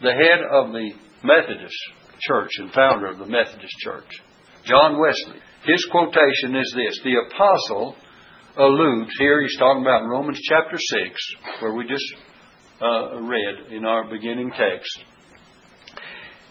The 0.02 0.12
head 0.12 0.40
of 0.50 0.72
the 0.72 0.90
Methodist 1.24 1.76
Church 2.26 2.50
and 2.58 2.72
founder 2.72 3.06
of 3.06 3.18
the 3.18 3.26
Methodist 3.26 3.74
Church, 3.78 4.08
John 4.64 4.98
Wesley, 4.98 5.40
his 5.66 5.84
quotation 5.90 6.56
is 6.56 6.74
this 6.76 7.00
The 7.04 7.16
apostle 7.26 7.96
alludes, 8.56 9.10
here 9.18 9.40
he's 9.42 9.56
talking 9.58 9.82
about 9.82 10.02
in 10.02 10.08
Romans 10.08 10.40
chapter 10.42 10.76
6, 10.78 11.20
where 11.60 11.74
we 11.74 11.86
just 11.86 12.14
uh, 12.80 13.20
read 13.20 13.72
in 13.72 13.84
our 13.84 14.08
beginning 14.08 14.50
text. 14.50 15.04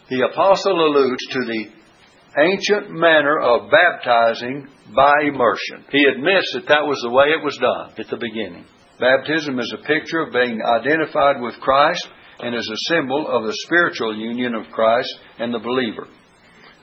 The 0.10 0.28
apostle 0.32 0.88
alludes 0.88 1.26
to 1.30 1.40
the 1.46 1.66
ancient 2.38 2.92
manner 2.92 3.40
of 3.40 3.70
baptizing 3.72 4.68
by 4.96 5.12
immersion. 5.24 5.86
He 5.92 6.04
admits 6.04 6.52
that 6.54 6.68
that 6.68 6.86
was 6.86 7.00
the 7.04 7.12
way 7.12 7.28
it 7.28 7.44
was 7.44 7.58
done 7.58 7.94
at 7.98 8.10
the 8.10 8.18
beginning. 8.18 8.66
Baptism 9.00 9.60
is 9.60 9.74
a 9.74 9.88
picture 9.88 10.22
of 10.22 10.34
being 10.34 10.60
identified 10.62 11.42
with 11.42 11.56
Christ 11.60 12.08
and 12.42 12.56
is 12.56 12.70
a 12.70 12.94
symbol 12.94 13.28
of 13.28 13.46
the 13.46 13.56
spiritual 13.66 14.18
union 14.18 14.56
of 14.56 14.72
Christ 14.72 15.14
and 15.40 15.54
the 15.54 15.60
believer. 15.60 16.08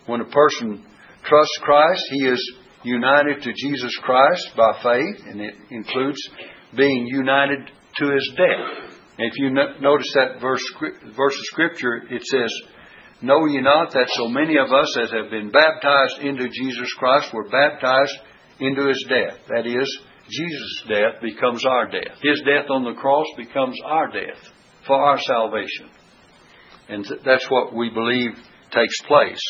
When 0.07 0.21
a 0.21 0.25
person 0.25 0.85
trusts 1.25 1.59
Christ, 1.63 2.03
he 2.11 2.27
is 2.27 2.53
united 2.85 3.43
to 3.43 3.53
Jesus 3.53 3.95
Christ 4.03 4.53
by 4.57 4.73
faith, 4.83 5.27
and 5.27 5.41
it 5.41 5.55
includes 5.71 6.19
being 6.77 7.07
united 7.07 7.71
to 7.99 8.11
his 8.11 8.33
death. 8.37 8.95
If 9.19 9.33
you 9.37 9.51
notice 9.51 10.13
that 10.15 10.41
verse, 10.41 10.63
verse 11.17 11.35
of 11.35 11.45
Scripture, 11.47 12.03
it 12.09 12.23
says, 12.23 12.53
Know 13.21 13.47
ye 13.47 13.61
not 13.61 13.93
that 13.93 14.09
so 14.11 14.29
many 14.29 14.57
of 14.59 14.73
us 14.73 14.97
as 15.03 15.11
have 15.11 15.31
been 15.31 15.51
baptized 15.51 16.21
into 16.21 16.49
Jesus 16.49 16.93
Christ 16.99 17.35
were 17.35 17.49
baptized 17.49 18.17
into 18.61 18.87
his 18.87 19.05
death? 19.09 19.41
That 19.49 19.67
is, 19.67 19.99
Jesus' 20.31 20.85
death 20.89 21.21
becomes 21.21 21.67
our 21.67 21.91
death. 21.91 22.17
His 22.23 22.41
death 22.47 22.71
on 22.71 22.85
the 22.85 23.01
cross 23.01 23.27
becomes 23.37 23.77
our 23.85 24.07
death 24.13 24.39
for 24.89 24.97
our 24.97 25.21
salvation. 25.21 25.89
And 26.89 27.07
that's 27.25 27.47
what 27.49 27.73
we 27.73 27.91
believe 27.91 28.31
takes 28.73 29.03
place 29.07 29.41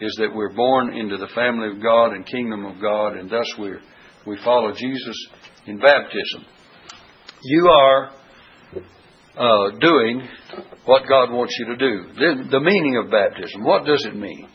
is 0.00 0.16
that 0.18 0.34
we're 0.34 0.52
born 0.52 0.96
into 0.96 1.16
the 1.16 1.28
family 1.34 1.68
of 1.68 1.82
God 1.82 2.12
and 2.12 2.26
kingdom 2.26 2.64
of 2.64 2.80
God, 2.80 3.16
and 3.16 3.30
thus 3.30 3.46
we 3.58 3.70
we 4.26 4.36
follow 4.42 4.72
Jesus 4.72 5.28
in 5.66 5.78
baptism. 5.78 6.46
You 7.42 7.68
are 7.68 8.10
uh, 9.36 9.78
doing 9.78 10.26
what 10.86 11.02
God 11.08 11.30
wants 11.30 11.54
you 11.58 11.66
to 11.66 11.76
do. 11.76 12.12
The, 12.14 12.48
the 12.50 12.60
meaning 12.60 12.96
of 13.04 13.10
baptism, 13.10 13.62
what 13.62 13.84
does 13.84 14.04
it 14.06 14.16
mean? 14.16 14.48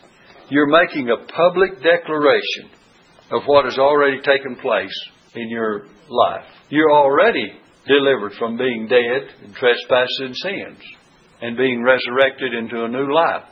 You're 0.48 0.66
making 0.66 1.08
a 1.08 1.24
public 1.32 1.82
declaration 1.82 2.70
of 3.30 3.42
what 3.46 3.64
has 3.64 3.78
already 3.78 4.20
taken 4.20 4.56
place 4.56 5.08
in 5.34 5.48
your 5.48 5.86
life. 6.08 6.46
You're 6.68 6.90
already 6.90 7.52
delivered 7.86 8.32
from 8.38 8.56
being 8.56 8.88
dead 8.88 9.44
in 9.44 9.52
trespasses 9.54 10.20
and 10.20 10.36
sins 10.36 10.82
and 11.42 11.56
being 11.56 11.82
resurrected 11.82 12.54
into 12.54 12.84
a 12.84 12.88
new 12.88 13.12
life. 13.12 13.44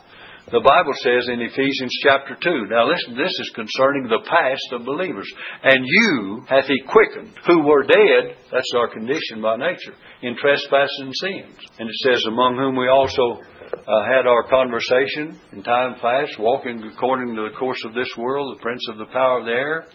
The 0.51 0.65
Bible 0.65 0.97
says 1.05 1.29
in 1.29 1.45
Ephesians 1.45 1.93
chapter 2.01 2.33
2, 2.41 2.73
now 2.73 2.89
listen, 2.89 3.13
this 3.13 3.37
is 3.37 3.53
concerning 3.53 4.09
the 4.09 4.25
past 4.25 4.65
of 4.73 4.85
believers. 4.85 5.29
And 5.61 5.85
you 5.85 6.41
hath 6.49 6.65
he 6.65 6.81
quickened, 6.89 7.37
who 7.45 7.61
were 7.61 7.83
dead, 7.83 8.33
that's 8.51 8.73
our 8.75 8.89
condition 8.89 9.43
by 9.43 9.57
nature, 9.57 9.93
in 10.23 10.35
trespasses 10.37 11.01
and 11.05 11.13
sins. 11.13 11.53
And 11.77 11.87
it 11.87 11.95
says, 12.01 12.25
among 12.25 12.57
whom 12.57 12.75
we 12.75 12.89
also 12.89 13.45
uh, 13.45 14.05
had 14.09 14.25
our 14.25 14.49
conversation 14.49 15.37
in 15.53 15.61
time 15.61 16.01
past, 16.01 16.39
walking 16.39 16.81
according 16.81 17.35
to 17.35 17.49
the 17.49 17.55
course 17.57 17.83
of 17.85 17.93
this 17.93 18.09
world, 18.17 18.57
the 18.57 18.61
prince 18.61 18.81
of 18.89 18.97
the 18.97 19.13
power 19.13 19.41
of 19.41 19.45
the 19.45 19.51
air, 19.51 19.85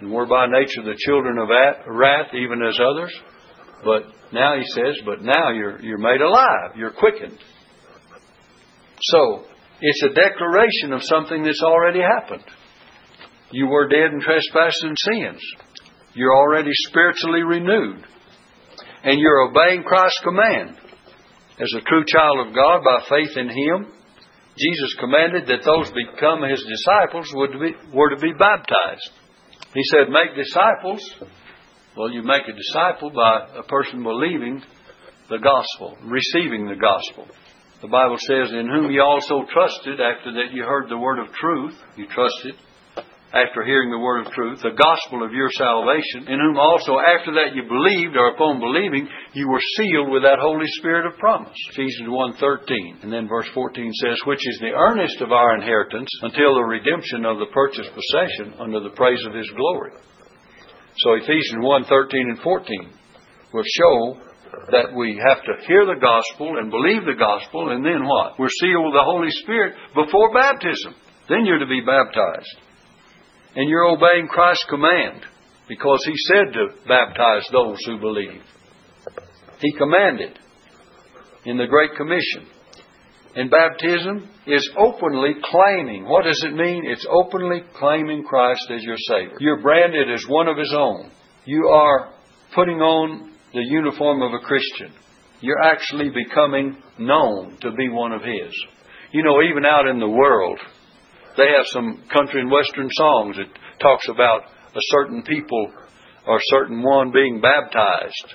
and 0.00 0.10
were 0.10 0.26
by 0.26 0.46
nature 0.46 0.82
the 0.82 0.96
children 1.04 1.36
of 1.36 1.48
wrath, 1.48 2.32
even 2.32 2.62
as 2.62 2.78
others. 2.80 3.12
But 3.84 4.02
now 4.32 4.56
he 4.56 4.64
says, 4.74 4.96
but 5.04 5.22
now 5.22 5.50
you're, 5.52 5.80
you're 5.80 5.98
made 5.98 6.20
alive, 6.20 6.76
you're 6.76 6.92
quickened. 6.92 7.38
So, 9.00 9.44
it's 9.80 10.02
a 10.02 10.08
declaration 10.08 10.92
of 10.92 11.02
something 11.02 11.44
that's 11.44 11.62
already 11.62 12.00
happened. 12.00 12.44
You 13.52 13.68
were 13.68 13.88
dead 13.88 14.12
in 14.12 14.20
trespasses 14.20 14.82
and 14.82 14.96
sins. 14.98 15.42
You're 16.14 16.34
already 16.34 16.70
spiritually 16.88 17.42
renewed. 17.42 18.04
And 19.04 19.20
you're 19.20 19.48
obeying 19.48 19.84
Christ's 19.84 20.20
command. 20.24 20.76
As 21.60 21.72
a 21.76 21.80
true 21.82 22.04
child 22.06 22.46
of 22.46 22.54
God 22.54 22.82
by 22.84 23.06
faith 23.08 23.36
in 23.36 23.48
Him, 23.48 23.92
Jesus 24.58 24.96
commanded 24.98 25.46
that 25.46 25.64
those 25.64 25.90
become 25.90 26.42
His 26.42 26.64
disciples 26.66 27.30
would 27.34 27.52
be, 27.52 27.74
were 27.94 28.10
to 28.10 28.20
be 28.20 28.32
baptized. 28.32 29.10
He 29.72 29.82
said, 29.84 30.10
Make 30.10 30.34
disciples. 30.34 31.00
Well, 31.98 32.14
you 32.14 32.22
make 32.22 32.46
a 32.46 32.54
disciple 32.54 33.10
by 33.10 33.58
a 33.58 33.66
person 33.66 34.04
believing 34.04 34.62
the 35.28 35.42
gospel, 35.42 35.98
receiving 36.06 36.70
the 36.70 36.78
gospel. 36.78 37.26
The 37.82 37.90
Bible 37.90 38.22
says, 38.22 38.54
In 38.54 38.70
whom 38.70 38.86
ye 38.94 39.02
also 39.02 39.42
trusted, 39.50 39.98
after 39.98 40.30
that 40.38 40.54
you 40.54 40.62
heard 40.62 40.86
the 40.86 40.96
word 40.96 41.18
of 41.18 41.34
truth, 41.34 41.74
you 41.96 42.06
trusted, 42.06 42.54
after 43.34 43.66
hearing 43.66 43.90
the 43.90 43.98
word 43.98 44.24
of 44.24 44.30
truth, 44.30 44.62
the 44.62 44.78
gospel 44.78 45.26
of 45.26 45.34
your 45.34 45.50
salvation, 45.50 46.30
in 46.30 46.38
whom 46.38 46.54
also 46.54 47.02
after 47.02 47.34
that 47.34 47.58
you 47.58 47.66
believed, 47.66 48.14
or 48.14 48.30
upon 48.30 48.62
believing, 48.62 49.10
you 49.34 49.50
were 49.50 49.74
sealed 49.74 50.14
with 50.14 50.22
that 50.22 50.38
Holy 50.38 50.70
Spirit 50.78 51.02
of 51.04 51.18
promise. 51.18 51.58
Ephesians 51.74 52.06
1.13. 52.06 53.02
And 53.02 53.12
then 53.12 53.26
verse 53.26 53.50
14 53.50 53.74
says, 54.06 54.22
Which 54.22 54.46
is 54.46 54.58
the 54.62 54.70
earnest 54.70 55.18
of 55.18 55.32
our 55.34 55.58
inheritance 55.58 56.14
until 56.22 56.54
the 56.54 56.70
redemption 56.70 57.26
of 57.26 57.42
the 57.42 57.50
purchased 57.50 57.90
possession 57.90 58.54
under 58.62 58.78
the 58.78 58.94
praise 58.94 59.26
of 59.26 59.34
his 59.34 59.50
glory. 59.50 59.98
So 60.98 61.14
Ephesians 61.14 61.62
1.13 61.62 62.08
and 62.12 62.38
14 62.40 62.90
will 63.52 63.62
show 63.64 64.18
that 64.72 64.94
we 64.94 65.20
have 65.28 65.42
to 65.44 65.66
hear 65.66 65.86
the 65.86 66.00
gospel 66.00 66.58
and 66.58 66.70
believe 66.70 67.04
the 67.04 67.18
gospel, 67.18 67.70
and 67.70 67.84
then 67.84 68.06
what? 68.06 68.38
We're 68.38 68.48
sealed 68.60 68.84
with 68.84 68.94
the 68.94 69.04
Holy 69.04 69.30
Spirit 69.30 69.74
before 69.94 70.34
baptism. 70.34 70.94
Then 71.28 71.44
you're 71.44 71.60
to 71.60 71.66
be 71.66 71.82
baptized. 71.84 72.56
And 73.54 73.68
you're 73.68 73.88
obeying 73.88 74.28
Christ's 74.28 74.66
command 74.68 75.22
because 75.68 76.00
He 76.04 76.14
said 76.16 76.52
to 76.52 76.66
baptize 76.88 77.46
those 77.52 77.78
who 77.86 77.98
believe. 78.00 78.42
He 79.60 79.72
commanded 79.72 80.38
in 81.44 81.58
the 81.58 81.66
Great 81.66 81.94
Commission. 81.96 82.46
And 83.38 83.52
baptism 83.52 84.28
is 84.48 84.68
openly 84.76 85.34
claiming. 85.44 86.06
What 86.06 86.24
does 86.24 86.42
it 86.44 86.56
mean? 86.56 86.82
It's 86.84 87.06
openly 87.08 87.62
claiming 87.76 88.24
Christ 88.24 88.68
as 88.74 88.82
your 88.82 88.96
Savior. 88.98 89.36
You're 89.38 89.62
branded 89.62 90.10
as 90.12 90.24
one 90.26 90.48
of 90.48 90.58
His 90.58 90.74
own. 90.76 91.12
You 91.44 91.68
are 91.68 92.12
putting 92.52 92.80
on 92.80 93.30
the 93.54 93.62
uniform 93.62 94.22
of 94.22 94.32
a 94.32 94.44
Christian. 94.44 94.92
You're 95.40 95.62
actually 95.62 96.10
becoming 96.10 96.82
known 96.98 97.56
to 97.60 97.70
be 97.70 97.88
one 97.88 98.10
of 98.10 98.22
His. 98.22 98.52
You 99.12 99.22
know, 99.22 99.40
even 99.48 99.64
out 99.64 99.86
in 99.86 100.00
the 100.00 100.08
world, 100.08 100.58
they 101.36 101.46
have 101.56 101.66
some 101.66 102.02
country 102.12 102.40
and 102.40 102.50
western 102.50 102.88
songs 102.90 103.36
that 103.36 103.56
talks 103.80 104.08
about 104.08 104.46
a 104.74 104.80
certain 104.90 105.22
people 105.22 105.72
or 106.26 106.40
certain 106.50 106.82
one 106.82 107.12
being 107.12 107.40
baptized. 107.40 108.34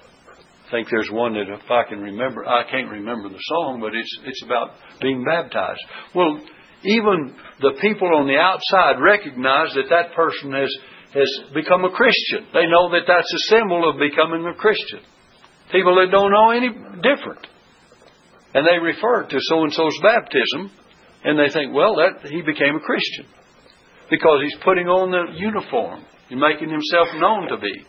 Think 0.74 0.90
there's 0.90 1.12
one 1.14 1.38
that 1.38 1.54
if 1.54 1.70
I 1.70 1.86
can 1.88 2.02
remember, 2.02 2.50
I 2.50 2.66
can't 2.66 2.90
remember 2.90 3.30
the 3.30 3.46
song, 3.46 3.78
but 3.78 3.94
it's 3.94 4.10
it's 4.26 4.42
about 4.42 4.74
being 5.06 5.24
baptized. 5.24 5.86
Well, 6.16 6.42
even 6.82 7.38
the 7.62 7.78
people 7.80 8.10
on 8.18 8.26
the 8.26 8.42
outside 8.42 8.98
recognize 8.98 9.70
that 9.78 9.94
that 9.94 10.18
person 10.18 10.50
has 10.58 10.74
has 11.14 11.30
become 11.54 11.86
a 11.86 11.94
Christian. 11.94 12.50
They 12.58 12.66
know 12.66 12.90
that 12.90 13.06
that's 13.06 13.30
a 13.30 13.54
symbol 13.54 13.86
of 13.86 14.02
becoming 14.02 14.50
a 14.50 14.58
Christian. 14.58 15.06
People 15.70 15.94
that 16.02 16.10
don't 16.10 16.34
know 16.34 16.50
any 16.50 16.74
different. 17.06 17.46
And 18.58 18.66
they 18.66 18.82
refer 18.82 19.30
to 19.30 19.38
so 19.46 19.62
and 19.62 19.74
so's 19.74 19.98
baptism, 20.02 20.74
and 21.22 21.38
they 21.38 21.54
think, 21.54 21.70
well, 21.70 22.02
that 22.02 22.26
he 22.34 22.42
became 22.42 22.82
a 22.82 22.82
Christian. 22.82 23.30
Because 24.10 24.42
he's 24.42 24.58
putting 24.66 24.90
on 24.90 25.14
the 25.14 25.38
uniform 25.38 26.02
and 26.32 26.42
making 26.42 26.74
himself 26.74 27.14
known 27.22 27.50
to 27.50 27.62
be. 27.62 27.86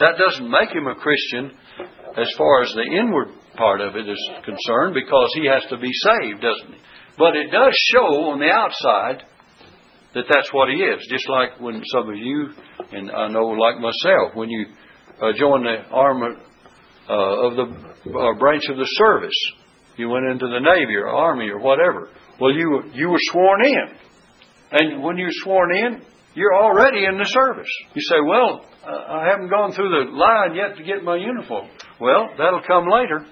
That 0.00 0.20
doesn't 0.20 0.50
make 0.50 0.76
him 0.76 0.86
a 0.86 1.00
Christian 1.00 1.56
as 2.16 2.32
far 2.36 2.62
as 2.62 2.72
the 2.72 2.82
inward 2.82 3.28
part 3.56 3.80
of 3.80 3.96
it 3.96 4.08
is 4.08 4.30
concerned 4.44 4.94
because 4.94 5.30
he 5.34 5.46
has 5.46 5.64
to 5.70 5.76
be 5.78 5.90
saved, 5.92 6.40
doesn't 6.40 6.72
he? 6.72 6.80
But 7.18 7.36
it 7.36 7.50
does 7.50 7.72
show 7.92 8.32
on 8.32 8.38
the 8.40 8.50
outside 8.50 9.24
that 10.14 10.24
that's 10.32 10.52
what 10.52 10.68
he 10.68 10.76
is. 10.76 11.06
Just 11.10 11.28
like 11.28 11.60
when 11.60 11.82
some 11.92 12.08
of 12.08 12.16
you, 12.16 12.52
and 12.92 13.10
I 13.10 13.28
know 13.28 13.48
like 13.52 13.78
myself, 13.78 14.34
when 14.34 14.48
you 14.48 14.66
uh, 15.20 15.32
join 15.36 15.64
the 15.64 15.84
army 15.92 16.36
uh, 17.08 17.12
of 17.12 17.56
the 17.56 17.66
uh, 18.10 18.38
branch 18.38 18.64
of 18.70 18.76
the 18.76 18.88
service, 18.96 19.36
you 19.96 20.08
went 20.08 20.26
into 20.26 20.46
the 20.46 20.60
Navy 20.60 20.94
or 20.96 21.08
Army 21.08 21.48
or 21.48 21.58
whatever. 21.58 22.08
Well, 22.40 22.52
you 22.52 22.82
you 22.92 23.08
were 23.08 23.20
sworn 23.32 23.64
in, 23.64 23.86
and 24.72 25.02
when 25.02 25.16
you're 25.16 25.30
sworn 25.32 25.74
in, 25.74 26.02
you're 26.34 26.54
already 26.54 27.06
in 27.06 27.16
the 27.16 27.24
service. 27.24 27.70
You 27.94 28.02
say, 28.02 28.20
"Well, 28.20 28.64
I 28.86 29.28
haven't 29.30 29.48
gone 29.48 29.72
through 29.72 29.88
the 29.88 30.10
line 30.12 30.54
yet 30.54 30.76
to 30.76 30.82
get 30.82 31.02
my 31.02 31.16
uniform." 31.16 31.68
Well, 32.00 32.28
that'll 32.36 32.62
come 32.66 32.86
later, 32.90 33.24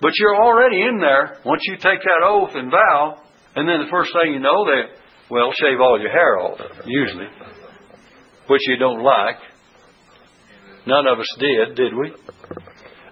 but 0.00 0.12
you're 0.18 0.36
already 0.36 0.82
in 0.82 0.98
there 0.98 1.38
once 1.44 1.62
you 1.64 1.76
take 1.76 2.02
that 2.02 2.22
oath 2.24 2.50
and 2.54 2.70
vow, 2.70 3.22
and 3.54 3.68
then 3.68 3.80
the 3.80 3.90
first 3.90 4.12
thing 4.12 4.34
you 4.34 4.40
know, 4.40 4.64
they 4.64 4.94
well 5.30 5.52
shave 5.52 5.80
all 5.80 6.00
your 6.00 6.10
hair 6.10 6.38
off 6.38 6.58
usually, 6.86 7.26
which 8.48 8.62
you 8.66 8.76
don't 8.76 9.02
like. 9.02 9.36
None 10.86 11.06
of 11.06 11.18
us 11.18 11.36
did, 11.38 11.76
did 11.76 11.92
we? 11.94 12.12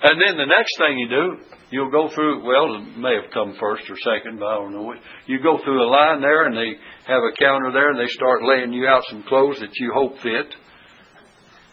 And 0.03 0.21
then 0.21 0.37
the 0.37 0.47
next 0.47 0.77
thing 0.79 0.99
you 0.99 1.09
do, 1.09 1.57
you'll 1.71 1.91
go 1.91 2.09
through, 2.15 2.45
well, 2.47 2.75
it 2.77 2.99
may 2.99 3.15
have 3.21 3.31
come 3.33 3.57
first 3.59 3.85
or 3.91 3.97
second, 3.99 4.39
but 4.39 4.47
I 4.47 4.55
don't 4.57 4.73
know. 4.73 4.95
You 5.27 5.43
go 5.43 5.59
through 5.63 5.83
a 5.83 5.91
line 5.91 6.21
there 6.21 6.47
and 6.47 6.57
they 6.57 6.79
have 7.07 7.23
a 7.23 7.37
counter 7.39 7.73
there 7.73 7.91
and 7.91 7.99
they 7.99 8.09
start 8.09 8.43
laying 8.43 8.73
you 8.73 8.87
out 8.87 9.03
some 9.11 9.25
clothes 9.25 9.59
that 9.61 9.75
you 9.77 9.93
hope 9.95 10.19
fit. 10.23 10.55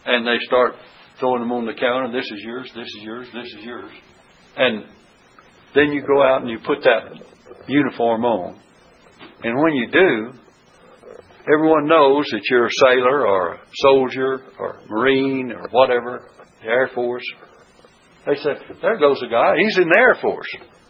And 0.06 0.26
they 0.26 0.36
start 0.46 0.74
throwing 1.18 1.40
them 1.40 1.52
on 1.52 1.66
the 1.66 1.74
counter. 1.74 2.12
This 2.12 2.30
is 2.30 2.42
yours, 2.42 2.70
this 2.74 2.86
is 2.86 3.02
yours, 3.02 3.26
this 3.32 3.46
is 3.46 3.64
yours. 3.64 3.90
And 4.56 4.84
then 5.74 5.92
you 5.92 6.02
go 6.06 6.22
out 6.22 6.42
and 6.42 6.50
you 6.50 6.58
put 6.64 6.82
that 6.82 7.20
uniform 7.66 8.24
on. 8.24 8.60
And 9.42 9.60
when 9.60 9.74
you 9.74 9.90
do, 9.90 10.32
everyone 11.52 11.86
knows 11.86 12.24
that 12.32 12.42
you're 12.50 12.66
a 12.66 12.80
sailor 12.86 13.26
or 13.26 13.54
a 13.54 13.60
soldier 13.74 14.42
or 14.58 14.80
marine 14.88 15.52
or 15.52 15.68
whatever, 15.70 16.30
the 16.62 16.68
Air 16.68 16.90
Force. 16.94 17.24
They 18.26 18.36
say, 18.36 18.54
there 18.80 18.98
goes 18.98 19.22
a 19.22 19.28
guy. 19.28 19.54
He's 19.58 19.78
in 19.78 19.88
the 19.88 19.98
Air 19.98 20.16
Force. 20.20 20.48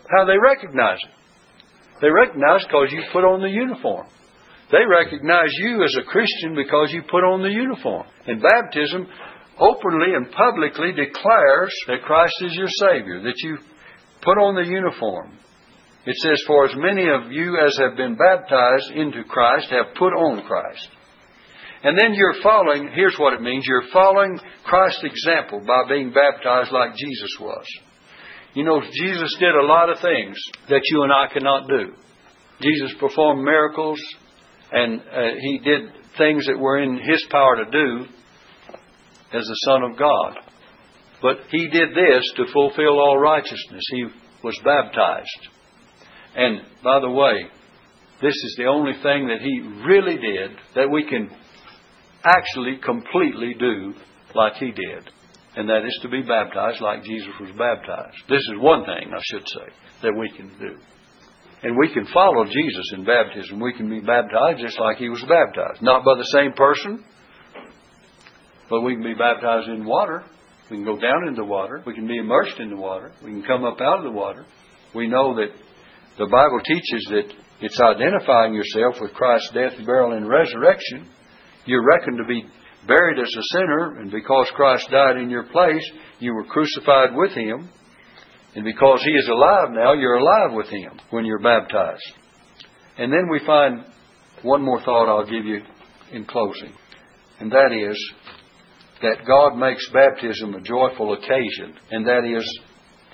How 0.09 0.25
they 0.25 0.39
recognize 0.39 1.03
him? 1.03 1.11
They 2.01 2.11
recognize 2.11 2.65
because 2.65 2.89
you 2.93 3.03
put 3.13 3.25
on 3.25 3.41
the 3.41 3.49
uniform. 3.49 4.07
They 4.71 4.85
recognize 4.89 5.51
you 5.59 5.83
as 5.85 5.95
a 6.01 6.05
Christian 6.05 6.55
because 6.55 6.91
you 6.93 7.03
put 7.03 7.25
on 7.25 7.43
the 7.43 7.51
uniform. 7.51 8.07
And 8.27 8.43
baptism 8.43 9.07
openly 9.59 10.15
and 10.15 10.31
publicly 10.33 10.93
declares 10.93 11.73
that 11.87 12.03
Christ 12.05 12.35
is 12.43 12.55
your 12.55 12.69
Savior, 12.69 13.23
that 13.23 13.39
you 13.39 13.59
put 14.23 14.39
on 14.39 14.55
the 14.55 14.69
uniform. 14.69 15.39
It 16.07 16.17
says, 16.17 16.43
For 16.47 16.67
as 16.67 16.75
many 16.77 17.09
of 17.09 17.33
you 17.33 17.59
as 17.59 17.79
have 17.79 17.97
been 17.97 18.17
baptized 18.17 18.91
into 18.95 19.25
Christ 19.25 19.71
have 19.71 19.95
put 19.97 20.13
on 20.13 20.45
Christ. 20.47 20.89
And 21.83 21.99
then 21.99 22.15
you're 22.15 22.43
following, 22.43 22.91
here's 22.95 23.17
what 23.19 23.35
it 23.35 23.43
means 23.43 23.65
you're 23.67 23.93
following 23.93 24.39
Christ's 24.65 25.05
example 25.05 25.61
by 25.67 25.85
being 25.89 26.13
baptized 26.13 26.73
like 26.73 26.97
Jesus 26.97 27.37
was. 27.41 27.65
You 28.55 28.65
know, 28.65 28.81
Jesus 28.81 29.37
did 29.39 29.55
a 29.55 29.67
lot 29.67 29.91
of 29.91 30.01
things 30.01 30.37
that 30.69 30.81
you 30.91 31.03
and 31.03 31.13
I 31.13 31.33
cannot 31.33 31.69
do. 31.69 31.93
Jesus 32.61 32.95
performed 32.99 33.45
miracles, 33.45 34.01
and 34.73 35.01
uh, 35.01 35.35
he 35.41 35.59
did 35.59 35.91
things 36.17 36.47
that 36.47 36.59
were 36.59 36.83
in 36.83 36.97
his 36.97 37.25
power 37.31 37.57
to 37.57 37.71
do 37.71 38.07
as 39.35 39.45
the 39.45 39.61
Son 39.67 39.83
of 39.83 39.99
God. 39.99 40.39
But 41.21 41.39
he 41.51 41.69
did 41.69 41.91
this 41.91 42.23
to 42.37 42.53
fulfill 42.53 43.01
all 43.01 43.19
righteousness. 43.19 43.83
He 43.91 44.07
was 44.43 44.59
baptized. 44.65 45.49
And 46.37 46.61
by 46.83 47.01
the 47.01 47.11
way, 47.11 47.47
this 48.21 48.35
is 48.35 48.55
the 48.57 48.67
only 48.67 48.93
thing 49.03 49.29
that 49.29 49.41
he 49.41 49.61
really 49.87 50.17
did 50.17 50.51
that 50.75 50.91
we 50.91 51.09
can 51.09 51.31
actually 52.25 52.79
completely 52.85 53.55
do 53.59 53.95
like 54.35 54.55
he 54.55 54.71
did. 54.71 55.11
And 55.57 55.69
that 55.69 55.85
is 55.87 55.99
to 56.03 56.09
be 56.09 56.23
baptized 56.23 56.81
like 56.81 57.05
Jesus 57.05 57.33
was 57.41 57.51
baptized. 57.57 58.17
This 58.29 58.43
is 58.43 58.59
one 58.59 58.85
thing, 58.85 59.13
I 59.13 59.23
should 59.31 59.47
say, 59.47 59.73
that 60.03 60.17
we 60.19 60.31
can 60.37 60.49
do. 60.59 60.77
And 61.63 61.77
we 61.79 61.93
can 61.95 62.07
follow 62.13 62.45
Jesus 62.45 62.93
in 62.93 63.05
baptism. 63.05 63.61
We 63.61 63.73
can 63.73 63.89
be 63.89 64.01
baptized 64.01 64.61
just 64.61 64.79
like 64.79 64.99
he 64.99 65.09
was 65.09 65.23
baptized. 65.23 65.81
Not 65.81 66.05
by 66.05 66.19
the 66.19 66.31
same 66.35 66.53
person, 66.53 67.05
but 68.71 68.81
we 68.81 68.95
can 68.95 69.03
be 69.03 69.15
baptized 69.15 69.69
in 69.69 69.85
water. 69.85 70.25
We 70.71 70.79
can 70.79 70.85
go 70.85 70.99
down 70.99 71.29
into 71.29 71.45
water. 71.45 71.83
We 71.87 71.95
can 71.95 72.07
be 72.07 72.19
immersed 72.19 72.59
in 72.59 72.71
the 72.71 72.77
water. 72.77 73.13
We 73.23 73.31
can 73.31 73.43
come 73.43 73.65
up 73.65 73.81
out 73.81 73.99
of 73.99 74.05
the 74.05 74.11
water. 74.11 74.45
We 74.95 75.07
know 75.07 75.35
that 75.37 75.51
the 76.19 76.27
Bible 76.27 76.61
teaches 76.65 77.07
that 77.11 77.33
it's 77.61 77.81
identifying 77.81 78.55
yourself 78.55 78.97
with 79.01 79.13
Christ's 79.15 79.51
death, 79.53 79.73
burial, 79.85 80.13
and 80.13 80.29
resurrection. 80.29 81.09
You're 81.67 81.87
reckoned 81.87 82.19
to 82.19 82.25
be 82.27 82.45
buried 82.87 83.19
as 83.19 83.35
a 83.37 83.57
sinner, 83.57 84.01
and 84.01 84.11
because 84.11 84.51
Christ 84.55 84.89
died 84.91 85.17
in 85.17 85.31
your 85.31 85.45
place, 85.45 85.85
you 86.19 86.35
were 86.35 86.45
crucified 86.45 87.11
with 87.15 87.33
him. 87.33 87.69
And 88.55 88.65
because 88.65 89.03
he 89.03 89.11
is 89.11 89.29
alive 89.29 89.71
now, 89.71 89.95
you're 89.95 90.17
alive 90.17 90.53
with 90.53 90.69
him 90.69 91.01
when 91.11 91.25
you're 91.25 91.41
baptized. 91.41 92.13
And 92.97 93.13
then 93.13 93.29
we 93.31 93.41
find 93.45 93.85
one 94.43 94.63
more 94.63 94.81
thought 94.81 95.09
I'll 95.09 95.25
give 95.25 95.45
you 95.45 95.61
in 96.13 96.25
closing, 96.25 96.73
and 97.41 97.51
that 97.51 97.73
is 97.73 98.13
that 99.03 99.27
God 99.27 99.57
makes 99.57 99.89
baptism 99.91 100.55
a 100.55 100.61
joyful 100.61 101.15
occasion, 101.15 101.75
and 101.91 102.07
that 102.07 102.25
is 102.25 102.61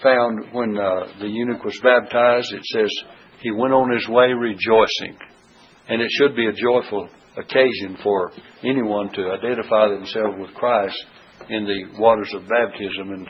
found 0.03 0.53
when 0.53 0.77
uh, 0.79 1.07
the 1.21 1.29
eunuch 1.29 1.65
was 1.65 1.79
baptized. 1.83 2.53
It 2.53 2.65
says 2.65 2.91
he 3.41 3.51
went 3.51 3.75
on 3.75 3.93
his 3.93 4.07
way 4.09 4.33
rejoicing, 4.33 5.17
and 5.89 6.01
it 6.01 6.11
should 6.19 6.37
be 6.37 6.47
a 6.47 6.53
joyful 6.53 7.09
occasion 7.37 7.97
for 8.03 8.33
anyone 8.63 9.13
to 9.15 9.31
identify 9.31 9.89
themselves 9.89 10.37
with 10.39 10.55
Christ 10.55 10.97
in 11.49 11.65
the 11.65 11.99
waters 11.99 12.33
of 12.35 12.43
baptism 12.49 13.13
and 13.13 13.29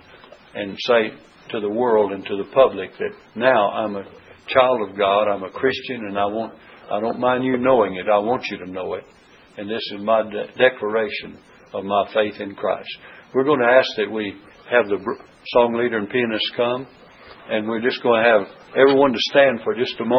and 0.52 0.76
say 0.80 1.10
to 1.50 1.60
the 1.60 1.68
world 1.68 2.12
and 2.12 2.24
to 2.26 2.36
the 2.36 2.50
public 2.52 2.90
that 2.98 3.12
now 3.36 3.70
I'm 3.70 3.94
a 3.94 4.04
child 4.48 4.88
of 4.88 4.96
God, 4.96 5.28
I'm 5.28 5.44
a 5.44 5.50
Christian, 5.50 6.06
and 6.08 6.18
I 6.18 6.26
want 6.26 6.54
I 6.90 7.00
don't 7.00 7.20
mind 7.20 7.44
you 7.44 7.56
knowing 7.56 7.94
it. 7.94 8.06
I 8.12 8.18
want 8.18 8.44
you 8.50 8.58
to 8.58 8.70
know 8.70 8.94
it, 8.94 9.04
and 9.56 9.70
this 9.70 9.82
is 9.94 10.00
my 10.02 10.22
de- 10.22 10.48
declaration 10.58 11.38
of 11.72 11.84
my 11.84 12.04
faith 12.12 12.40
in 12.40 12.54
Christ. 12.54 12.90
We're 13.34 13.44
going 13.44 13.60
to 13.60 13.66
ask 13.66 13.88
that 13.96 14.10
we 14.10 14.34
have 14.70 14.88
the 14.88 14.98
song 15.48 15.74
leader 15.74 15.98
and 15.98 16.08
pianist 16.08 16.52
come, 16.56 16.86
and 17.48 17.68
we're 17.68 17.82
just 17.82 18.02
going 18.02 18.22
to 18.22 18.30
have 18.30 18.42
everyone 18.76 19.12
to 19.12 19.18
stand 19.30 19.60
for 19.64 19.74
just 19.74 19.98
a 20.00 20.04
moment. 20.04 20.18